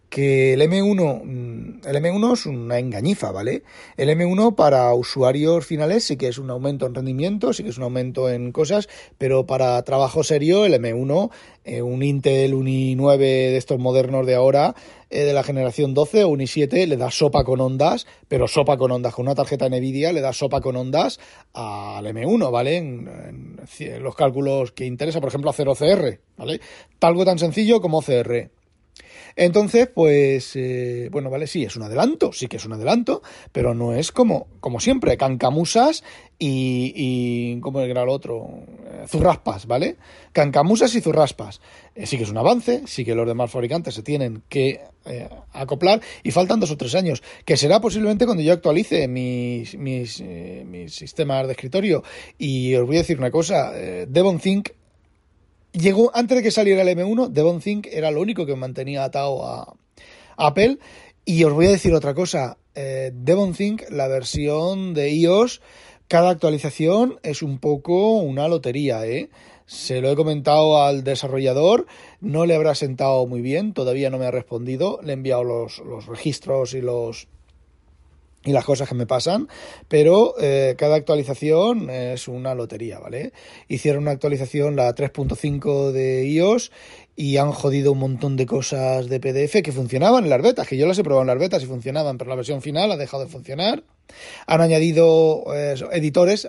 que 0.08 0.54
el 0.54 0.62
M1, 0.62 1.22
mm, 1.24 1.80
el 1.86 1.96
M1 1.96 2.32
es 2.32 2.46
una 2.46 2.78
engañifa, 2.78 3.30
¿vale? 3.30 3.62
El 3.96 4.08
M1 4.08 4.54
para 4.54 4.92
usuarios 4.94 5.66
finales 5.66 6.04
sí 6.04 6.16
que 6.16 6.28
es 6.28 6.38
un 6.38 6.50
aumento 6.50 6.86
en 6.86 6.94
rendimiento, 6.94 7.52
sí 7.52 7.62
que 7.62 7.70
es 7.70 7.78
un 7.78 7.84
aumento 7.84 8.30
en 8.30 8.52
cosas, 8.52 8.88
pero 9.18 9.46
para 9.46 9.82
trabajo 9.82 10.24
serio 10.24 10.64
el 10.64 10.74
M1, 10.74 11.30
eh, 11.64 11.82
un 11.82 12.02
Intel, 12.02 12.54
un 12.54 12.66
i9 12.66 13.18
de 13.18 13.56
estos 13.58 13.78
modernos 13.78 14.26
de 14.26 14.34
ahora, 14.34 14.74
eh, 15.10 15.24
de 15.24 15.32
la 15.32 15.42
generación 15.42 15.94
12 15.94 16.24
o 16.24 16.28
un 16.28 16.40
i7, 16.40 16.86
le 16.86 16.96
da 16.96 17.10
sopa 17.10 17.44
con 17.44 17.60
ondas, 17.60 18.06
pero 18.28 18.48
sopa 18.48 18.76
con 18.76 18.90
ondas, 18.90 19.14
con 19.14 19.26
una 19.26 19.34
tarjeta 19.34 19.68
Nvidia 19.68 20.12
le 20.12 20.20
da 20.20 20.32
sopa 20.32 20.60
con 20.60 20.76
ondas 20.76 21.20
al 21.52 22.06
M1, 22.06 22.50
¿vale? 22.50 22.76
En, 22.76 23.58
los 24.00 24.14
cálculos 24.14 24.72
que 24.72 24.86
interesa, 24.86 25.20
por 25.20 25.28
ejemplo, 25.28 25.50
hacer 25.50 25.68
OCR, 25.68 26.20
¿vale? 26.36 26.60
Algo 27.00 27.24
tan 27.24 27.38
sencillo 27.38 27.80
como 27.80 27.98
OCR. 27.98 28.50
Entonces, 29.40 29.88
pues, 29.94 30.56
eh, 30.56 31.08
bueno, 31.12 31.30
vale, 31.30 31.46
sí, 31.46 31.62
es 31.62 31.76
un 31.76 31.84
adelanto, 31.84 32.32
sí 32.32 32.48
que 32.48 32.56
es 32.56 32.64
un 32.66 32.72
adelanto, 32.72 33.22
pero 33.52 33.72
no 33.72 33.94
es 33.94 34.10
como, 34.10 34.48
como 34.58 34.80
siempre, 34.80 35.16
cancamusas 35.16 36.02
y, 36.40 36.92
y 36.96 37.60
¿cómo 37.60 37.80
era 37.82 38.02
el 38.02 38.08
otro? 38.08 38.48
Eh, 38.84 39.04
zurraspas, 39.06 39.68
¿vale? 39.68 39.94
Cancamusas 40.32 40.92
y 40.96 41.00
zurraspas. 41.00 41.60
Eh, 41.94 42.04
sí 42.04 42.16
que 42.16 42.24
es 42.24 42.30
un 42.30 42.38
avance, 42.38 42.82
sí 42.86 43.04
que 43.04 43.14
los 43.14 43.28
demás 43.28 43.52
fabricantes 43.52 43.94
se 43.94 44.02
tienen 44.02 44.42
que 44.48 44.80
acoplar 45.52 46.02
y 46.22 46.32
faltan 46.32 46.58
dos 46.58 46.72
o 46.72 46.76
tres 46.76 46.96
años, 46.96 47.22
que 47.44 47.56
será 47.56 47.80
posiblemente 47.80 48.26
cuando 48.26 48.42
yo 48.42 48.52
actualice 48.52 49.06
mis, 49.06 49.78
mis, 49.78 50.20
mis 50.20 50.92
sistemas 50.92 51.46
de 51.46 51.52
escritorio. 51.52 52.02
Y 52.36 52.74
os 52.74 52.84
voy 52.84 52.96
a 52.96 52.98
decir 52.98 53.18
una 53.18 53.30
cosa, 53.30 53.70
Devon 53.72 54.38
Think 54.38 54.70
llegó 55.78 56.10
antes 56.14 56.36
de 56.36 56.42
que 56.42 56.50
saliera 56.50 56.82
el 56.82 56.88
M1, 56.88 57.28
Devon 57.28 57.60
Think 57.60 57.86
era 57.90 58.10
lo 58.10 58.20
único 58.20 58.46
que 58.46 58.56
mantenía 58.56 59.04
atado 59.04 59.46
a, 59.46 59.74
Apple. 60.36 60.78
Y 61.24 61.44
os 61.44 61.52
voy 61.52 61.66
a 61.66 61.70
decir 61.70 61.92
otra 61.92 62.14
cosa, 62.14 62.58
eh, 62.74 63.12
Think, 63.56 63.82
la 63.90 64.08
versión 64.08 64.94
de 64.94 65.10
iOS, 65.10 65.60
cada 66.06 66.30
actualización 66.30 67.18
es 67.22 67.42
un 67.42 67.58
poco 67.58 68.18
una 68.18 68.48
lotería, 68.48 69.04
¿eh? 69.06 69.28
Se 69.66 70.00
lo 70.00 70.10
he 70.10 70.16
comentado 70.16 70.82
al 70.82 71.04
desarrollador, 71.04 71.86
no 72.20 72.46
le 72.46 72.54
habrá 72.54 72.74
sentado 72.74 73.26
muy 73.26 73.42
bien, 73.42 73.74
todavía 73.74 74.08
no 74.08 74.16
me 74.16 74.24
ha 74.24 74.30
respondido, 74.30 75.00
le 75.02 75.10
he 75.10 75.14
enviado 75.14 75.44
los 75.44 76.06
registros 76.06 76.72
y 76.72 76.80
los 76.80 77.28
y 78.48 78.52
las 78.52 78.64
cosas 78.64 78.88
que 78.88 78.94
me 78.94 79.06
pasan, 79.06 79.48
pero 79.88 80.34
eh, 80.40 80.74
cada 80.78 80.96
actualización 80.96 81.90
es 81.90 82.28
una 82.28 82.54
lotería, 82.54 82.98
¿vale? 82.98 83.32
Hicieron 83.68 84.02
una 84.02 84.12
actualización, 84.12 84.74
la 84.74 84.94
3.5 84.94 85.92
de 85.92 86.26
iOS, 86.26 86.72
y 87.14 87.36
han 87.36 87.52
jodido 87.52 87.92
un 87.92 87.98
montón 87.98 88.36
de 88.36 88.46
cosas 88.46 89.08
de 89.08 89.20
PDF 89.20 89.60
que 89.62 89.72
funcionaban 89.72 90.24
en 90.24 90.30
las 90.30 90.40
betas, 90.40 90.66
que 90.66 90.76
yo 90.78 90.86
las 90.86 90.98
he 90.98 91.02
probado 91.02 91.22
en 91.22 91.26
las 91.26 91.38
betas 91.38 91.62
y 91.62 91.66
funcionaban, 91.66 92.16
pero 92.16 92.30
la 92.30 92.36
versión 92.36 92.62
final 92.62 92.90
ha 92.90 92.96
dejado 92.96 93.24
de 93.24 93.28
funcionar. 93.28 93.82
Han 94.46 94.60
añadido 94.62 95.44
eh, 95.54 95.74
editores, 95.92 96.48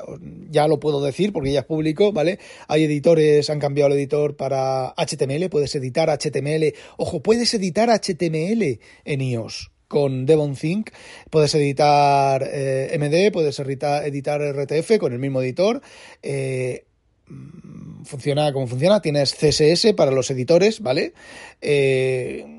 ya 0.50 0.68
lo 0.68 0.80
puedo 0.80 1.04
decir 1.04 1.34
porque 1.34 1.52
ya 1.52 1.62
es 1.62 1.66
público, 1.66 2.14
¿vale? 2.14 2.40
Hay 2.68 2.86
editores, 2.86 3.50
han 3.50 3.60
cambiado 3.60 3.92
el 3.92 3.98
editor 3.98 4.38
para 4.38 4.94
HTML, 4.96 5.50
puedes 5.50 5.76
editar 5.76 6.10
HTML. 6.10 6.74
Ojo, 6.96 7.22
puedes 7.22 7.54
editar 7.54 7.90
HTML 7.90 8.80
en 9.04 9.22
iOS 9.22 9.72
con 9.90 10.26
Devon 10.26 10.56
Think. 10.56 10.92
Puedes 11.30 11.54
editar 11.56 12.48
eh, 12.50 12.98
MD, 12.98 13.34
puedes 13.34 13.60
editar, 13.60 14.42
RTF 14.42 14.98
con 14.98 15.12
el 15.12 15.20
mismo 15.20 15.42
editor. 15.42 15.82
Eh, 16.24 16.86
mm, 17.28 18.04
funciona 18.06 18.54
como 18.54 18.68
funciona. 18.68 19.02
Tienes 19.02 19.34
CSS 19.34 19.94
para 19.96 20.12
los 20.12 20.32
editores, 20.32 20.80
¿vale? 20.80 21.14
Eh, 21.60 22.59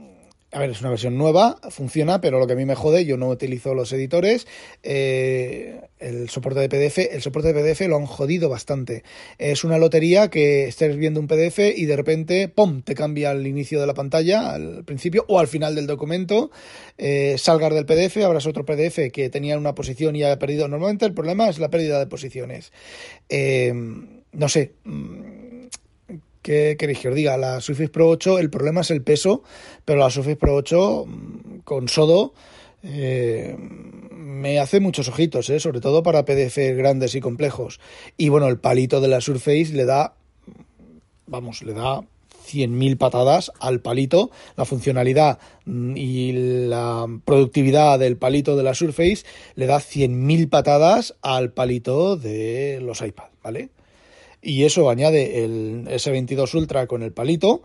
a 0.52 0.58
ver, 0.58 0.70
es 0.70 0.80
una 0.80 0.90
versión 0.90 1.16
nueva, 1.16 1.58
funciona, 1.70 2.20
pero 2.20 2.40
lo 2.40 2.46
que 2.46 2.54
a 2.54 2.56
mí 2.56 2.64
me 2.64 2.74
jode, 2.74 3.04
yo 3.04 3.16
no 3.16 3.28
utilizo 3.28 3.72
los 3.72 3.92
editores, 3.92 4.48
eh, 4.82 5.80
el 6.00 6.28
soporte 6.28 6.58
de 6.58 6.68
PDF, 6.68 6.98
el 7.12 7.22
soporte 7.22 7.52
de 7.52 7.60
PDF 7.60 7.86
lo 7.86 7.96
han 7.96 8.06
jodido 8.06 8.48
bastante. 8.48 9.04
Es 9.38 9.62
una 9.62 9.78
lotería 9.78 10.28
que 10.28 10.66
estés 10.66 10.96
viendo 10.96 11.20
un 11.20 11.28
PDF 11.28 11.58
y 11.76 11.86
de 11.86 11.94
repente, 11.94 12.48
¡pum!, 12.48 12.82
te 12.82 12.96
cambia 12.96 13.30
al 13.30 13.46
inicio 13.46 13.80
de 13.80 13.86
la 13.86 13.94
pantalla, 13.94 14.52
al 14.52 14.84
principio 14.84 15.24
o 15.28 15.38
al 15.38 15.46
final 15.46 15.76
del 15.76 15.86
documento, 15.86 16.50
eh, 16.98 17.36
salgas 17.38 17.72
del 17.72 17.86
PDF, 17.86 18.16
abras 18.24 18.46
otro 18.46 18.64
PDF 18.64 19.12
que 19.12 19.30
tenía 19.30 19.56
una 19.56 19.76
posición 19.76 20.16
y 20.16 20.24
ha 20.24 20.36
perdido. 20.38 20.66
Normalmente 20.66 21.06
el 21.06 21.14
problema 21.14 21.48
es 21.48 21.60
la 21.60 21.70
pérdida 21.70 22.00
de 22.00 22.08
posiciones. 22.08 22.72
Eh, 23.28 23.72
no 24.32 24.48
sé 24.48 24.72
mm, 24.84 25.39
¿Qué 26.42 26.76
queréis 26.78 27.00
que 27.00 27.08
os 27.08 27.14
diga? 27.14 27.36
La 27.36 27.60
Surface 27.60 27.90
Pro 27.90 28.08
8, 28.08 28.38
el 28.38 28.50
problema 28.50 28.80
es 28.80 28.90
el 28.90 29.02
peso, 29.02 29.42
pero 29.84 29.98
la 29.98 30.10
Surface 30.10 30.36
Pro 30.36 30.54
8 30.54 31.06
mm, 31.06 31.58
con 31.64 31.88
Sodo 31.88 32.32
eh, 32.82 33.56
me 34.10 34.58
hace 34.58 34.80
muchos 34.80 35.08
ojitos, 35.08 35.50
¿eh? 35.50 35.60
sobre 35.60 35.80
todo 35.80 36.02
para 36.02 36.24
PDF 36.24 36.56
grandes 36.76 37.14
y 37.14 37.20
complejos. 37.20 37.78
Y 38.16 38.30
bueno, 38.30 38.48
el 38.48 38.58
palito 38.58 39.00
de 39.00 39.08
la 39.08 39.20
Surface 39.20 39.72
le 39.72 39.84
da, 39.84 40.14
vamos, 41.26 41.62
le 41.62 41.74
da 41.74 42.00
100.000 42.50 42.96
patadas 42.96 43.52
al 43.60 43.80
palito. 43.80 44.30
La 44.56 44.64
funcionalidad 44.64 45.38
mm, 45.66 45.96
y 45.96 46.32
la 46.68 47.06
productividad 47.24 47.98
del 47.98 48.16
palito 48.16 48.56
de 48.56 48.62
la 48.62 48.74
Surface 48.74 49.24
le 49.56 49.66
da 49.66 49.76
100.000 49.78 50.48
patadas 50.48 51.16
al 51.20 51.52
palito 51.52 52.16
de 52.16 52.78
los 52.80 53.02
iPad, 53.02 53.28
¿vale? 53.42 53.68
Y 54.42 54.64
eso 54.64 54.90
añade 54.90 55.44
el 55.44 55.86
S22 55.86 56.54
Ultra 56.54 56.86
con 56.86 57.02
el 57.02 57.12
palito 57.12 57.62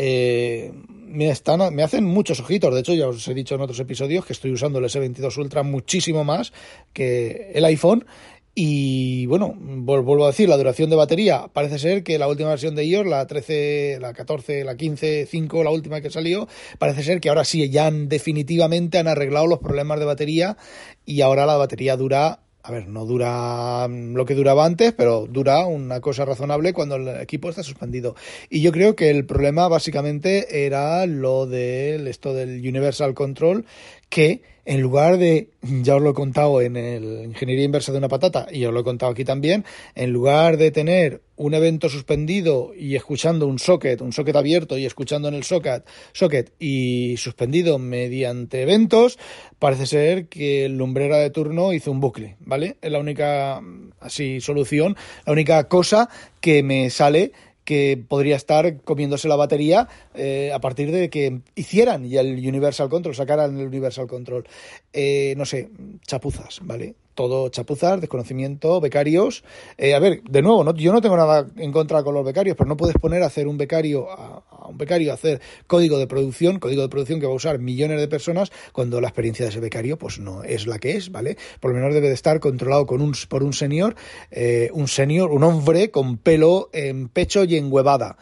eh, 0.00 0.72
me, 0.86 1.28
están, 1.28 1.74
me 1.74 1.82
hacen 1.82 2.04
muchos 2.04 2.38
ojitos. 2.38 2.72
De 2.72 2.80
hecho, 2.80 2.94
ya 2.94 3.08
os 3.08 3.26
he 3.26 3.34
dicho 3.34 3.56
en 3.56 3.62
otros 3.62 3.80
episodios 3.80 4.24
que 4.24 4.32
estoy 4.32 4.52
usando 4.52 4.78
el 4.78 4.84
S22 4.84 5.36
Ultra 5.38 5.64
muchísimo 5.64 6.22
más 6.22 6.52
que 6.92 7.50
el 7.52 7.64
iPhone. 7.64 8.06
Y 8.54 9.26
bueno, 9.26 9.54
vuelvo 9.56 10.24
a 10.24 10.28
decir, 10.28 10.48
la 10.48 10.56
duración 10.56 10.88
de 10.88 10.96
batería 10.96 11.48
parece 11.52 11.80
ser 11.80 12.04
que 12.04 12.18
la 12.18 12.28
última 12.28 12.50
versión 12.50 12.76
de 12.76 12.84
iOS, 12.84 13.06
la 13.06 13.26
13, 13.26 13.98
la 14.00 14.12
14, 14.12 14.64
la 14.64 14.76
15, 14.76 15.26
5, 15.26 15.64
la 15.64 15.70
última 15.70 16.00
que 16.00 16.10
salió, 16.10 16.48
parece 16.78 17.02
ser 17.02 17.20
que 17.20 17.28
ahora 17.28 17.44
sí, 17.44 17.68
ya 17.68 17.86
han, 17.86 18.08
definitivamente 18.08 18.98
han 18.98 19.08
arreglado 19.08 19.48
los 19.48 19.58
problemas 19.58 19.98
de 19.98 20.06
batería 20.06 20.56
y 21.04 21.20
ahora 21.22 21.46
la 21.46 21.56
batería 21.56 21.96
dura 21.96 22.40
a 22.68 22.70
ver, 22.70 22.86
no 22.86 23.06
dura 23.06 23.88
lo 23.88 24.26
que 24.26 24.34
duraba 24.34 24.66
antes, 24.66 24.92
pero 24.92 25.26
dura 25.26 25.64
una 25.64 26.02
cosa 26.02 26.26
razonable 26.26 26.74
cuando 26.74 26.96
el 26.96 27.08
equipo 27.08 27.48
está 27.48 27.62
suspendido. 27.62 28.14
Y 28.50 28.60
yo 28.60 28.72
creo 28.72 28.94
que 28.94 29.08
el 29.08 29.24
problema 29.24 29.68
básicamente 29.68 30.66
era 30.66 31.06
lo 31.06 31.46
del 31.46 32.06
esto 32.06 32.34
del 32.34 32.60
Universal 32.60 33.14
Control, 33.14 33.64
que 34.08 34.42
en 34.68 34.82
lugar 34.82 35.16
de, 35.16 35.48
ya 35.62 35.96
os 35.96 36.02
lo 36.02 36.10
he 36.10 36.14
contado 36.14 36.60
en 36.60 36.76
el 36.76 37.24
Ingeniería 37.24 37.64
Inversa 37.64 37.90
de 37.90 37.96
una 37.96 38.08
Patata, 38.08 38.48
y 38.52 38.66
os 38.66 38.74
lo 38.74 38.80
he 38.80 38.84
contado 38.84 39.10
aquí 39.10 39.24
también, 39.24 39.64
en 39.94 40.10
lugar 40.10 40.58
de 40.58 40.70
tener 40.70 41.22
un 41.36 41.54
evento 41.54 41.88
suspendido 41.88 42.72
y 42.76 42.94
escuchando 42.94 43.46
un 43.46 43.58
socket, 43.58 44.02
un 44.02 44.12
socket 44.12 44.36
abierto 44.36 44.76
y 44.76 44.84
escuchando 44.84 45.28
en 45.28 45.34
el 45.34 45.44
socket, 45.44 45.86
socket 46.12 46.52
y 46.58 47.16
suspendido 47.16 47.78
mediante 47.78 48.60
eventos, 48.60 49.18
parece 49.58 49.86
ser 49.86 50.26
que 50.28 50.66
el 50.66 50.76
lumbrera 50.76 51.16
de 51.16 51.30
turno 51.30 51.72
hizo 51.72 51.90
un 51.90 52.00
bucle, 52.00 52.36
¿vale? 52.40 52.76
Es 52.82 52.92
la 52.92 52.98
única, 52.98 53.62
así, 54.00 54.42
solución, 54.42 54.98
la 55.24 55.32
única 55.32 55.66
cosa 55.68 56.10
que 56.42 56.62
me 56.62 56.90
sale 56.90 57.32
que 57.68 58.02
podría 58.08 58.34
estar 58.34 58.80
comiéndose 58.80 59.28
la 59.28 59.36
batería 59.36 59.88
eh, 60.14 60.52
a 60.54 60.58
partir 60.58 60.90
de 60.90 61.10
que 61.10 61.42
hicieran 61.54 62.08
ya 62.08 62.22
el 62.22 62.38
Universal 62.38 62.88
Control, 62.88 63.14
sacaran 63.14 63.60
el 63.60 63.66
Universal 63.66 64.06
Control. 64.06 64.48
Eh, 64.90 65.34
no 65.36 65.44
sé, 65.44 65.68
chapuzas, 66.06 66.60
¿vale? 66.62 66.94
Todo 67.18 67.48
chapuzas, 67.48 68.00
desconocimiento, 68.00 68.80
becarios. 68.80 69.42
Eh, 69.76 69.92
a 69.92 69.98
ver, 69.98 70.22
de 70.22 70.40
nuevo, 70.40 70.62
no, 70.62 70.72
yo 70.76 70.92
no 70.92 71.00
tengo 71.00 71.16
nada 71.16 71.48
en 71.56 71.72
contra 71.72 72.04
con 72.04 72.14
los 72.14 72.24
becarios, 72.24 72.56
pero 72.56 72.68
no 72.68 72.76
puedes 72.76 72.94
poner 72.94 73.24
a 73.24 73.26
hacer 73.26 73.48
un 73.48 73.58
becario, 73.58 74.08
a, 74.08 74.68
un 74.68 74.78
becario 74.78 75.10
a 75.10 75.14
hacer 75.14 75.40
código 75.66 75.98
de 75.98 76.06
producción, 76.06 76.60
código 76.60 76.82
de 76.82 76.88
producción 76.88 77.18
que 77.18 77.26
va 77.26 77.32
a 77.32 77.34
usar 77.34 77.58
millones 77.58 77.98
de 77.98 78.06
personas, 78.06 78.52
cuando 78.70 79.00
la 79.00 79.08
experiencia 79.08 79.44
de 79.44 79.50
ese 79.50 79.58
becario 79.58 79.98
pues 79.98 80.20
no 80.20 80.44
es 80.44 80.68
la 80.68 80.78
que 80.78 80.92
es, 80.92 81.10
¿vale? 81.10 81.36
Por 81.58 81.72
lo 81.72 81.78
menos 81.78 81.92
debe 81.92 82.06
de 82.06 82.14
estar 82.14 82.38
controlado 82.38 82.86
con 82.86 83.00
un, 83.00 83.12
por 83.28 83.42
un 83.42 83.52
senior, 83.52 83.96
eh, 84.30 84.70
un 84.72 84.86
senior, 84.86 85.32
un 85.32 85.42
hombre 85.42 85.90
con 85.90 86.18
pelo 86.18 86.70
en 86.72 87.08
pecho 87.08 87.42
y 87.42 87.56
en 87.56 87.72
huevada. 87.72 88.16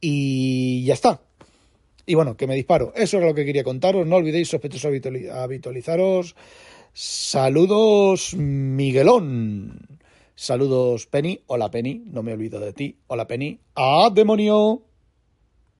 Y 0.00 0.84
ya 0.84 0.94
está. 0.94 1.20
Y 2.06 2.14
bueno, 2.14 2.36
que 2.36 2.46
me 2.46 2.54
disparo. 2.54 2.92
Eso 2.94 3.18
es 3.18 3.24
lo 3.24 3.34
que 3.34 3.44
quería 3.44 3.64
contaros. 3.64 4.06
No 4.06 4.14
olvidéis 4.14 4.48
sospechosos 4.48 4.92
habitualizaros. 5.32 6.36
Saludos, 6.98 8.32
Miguelón. 8.32 9.98
Saludos, 10.34 11.06
Penny. 11.06 11.40
Hola, 11.46 11.70
Penny. 11.70 12.02
No 12.06 12.22
me 12.22 12.32
olvido 12.32 12.58
de 12.58 12.72
ti. 12.72 12.96
Hola, 13.06 13.26
Penny. 13.26 13.60
¡Ah, 13.74 14.08
demonio! 14.10 14.85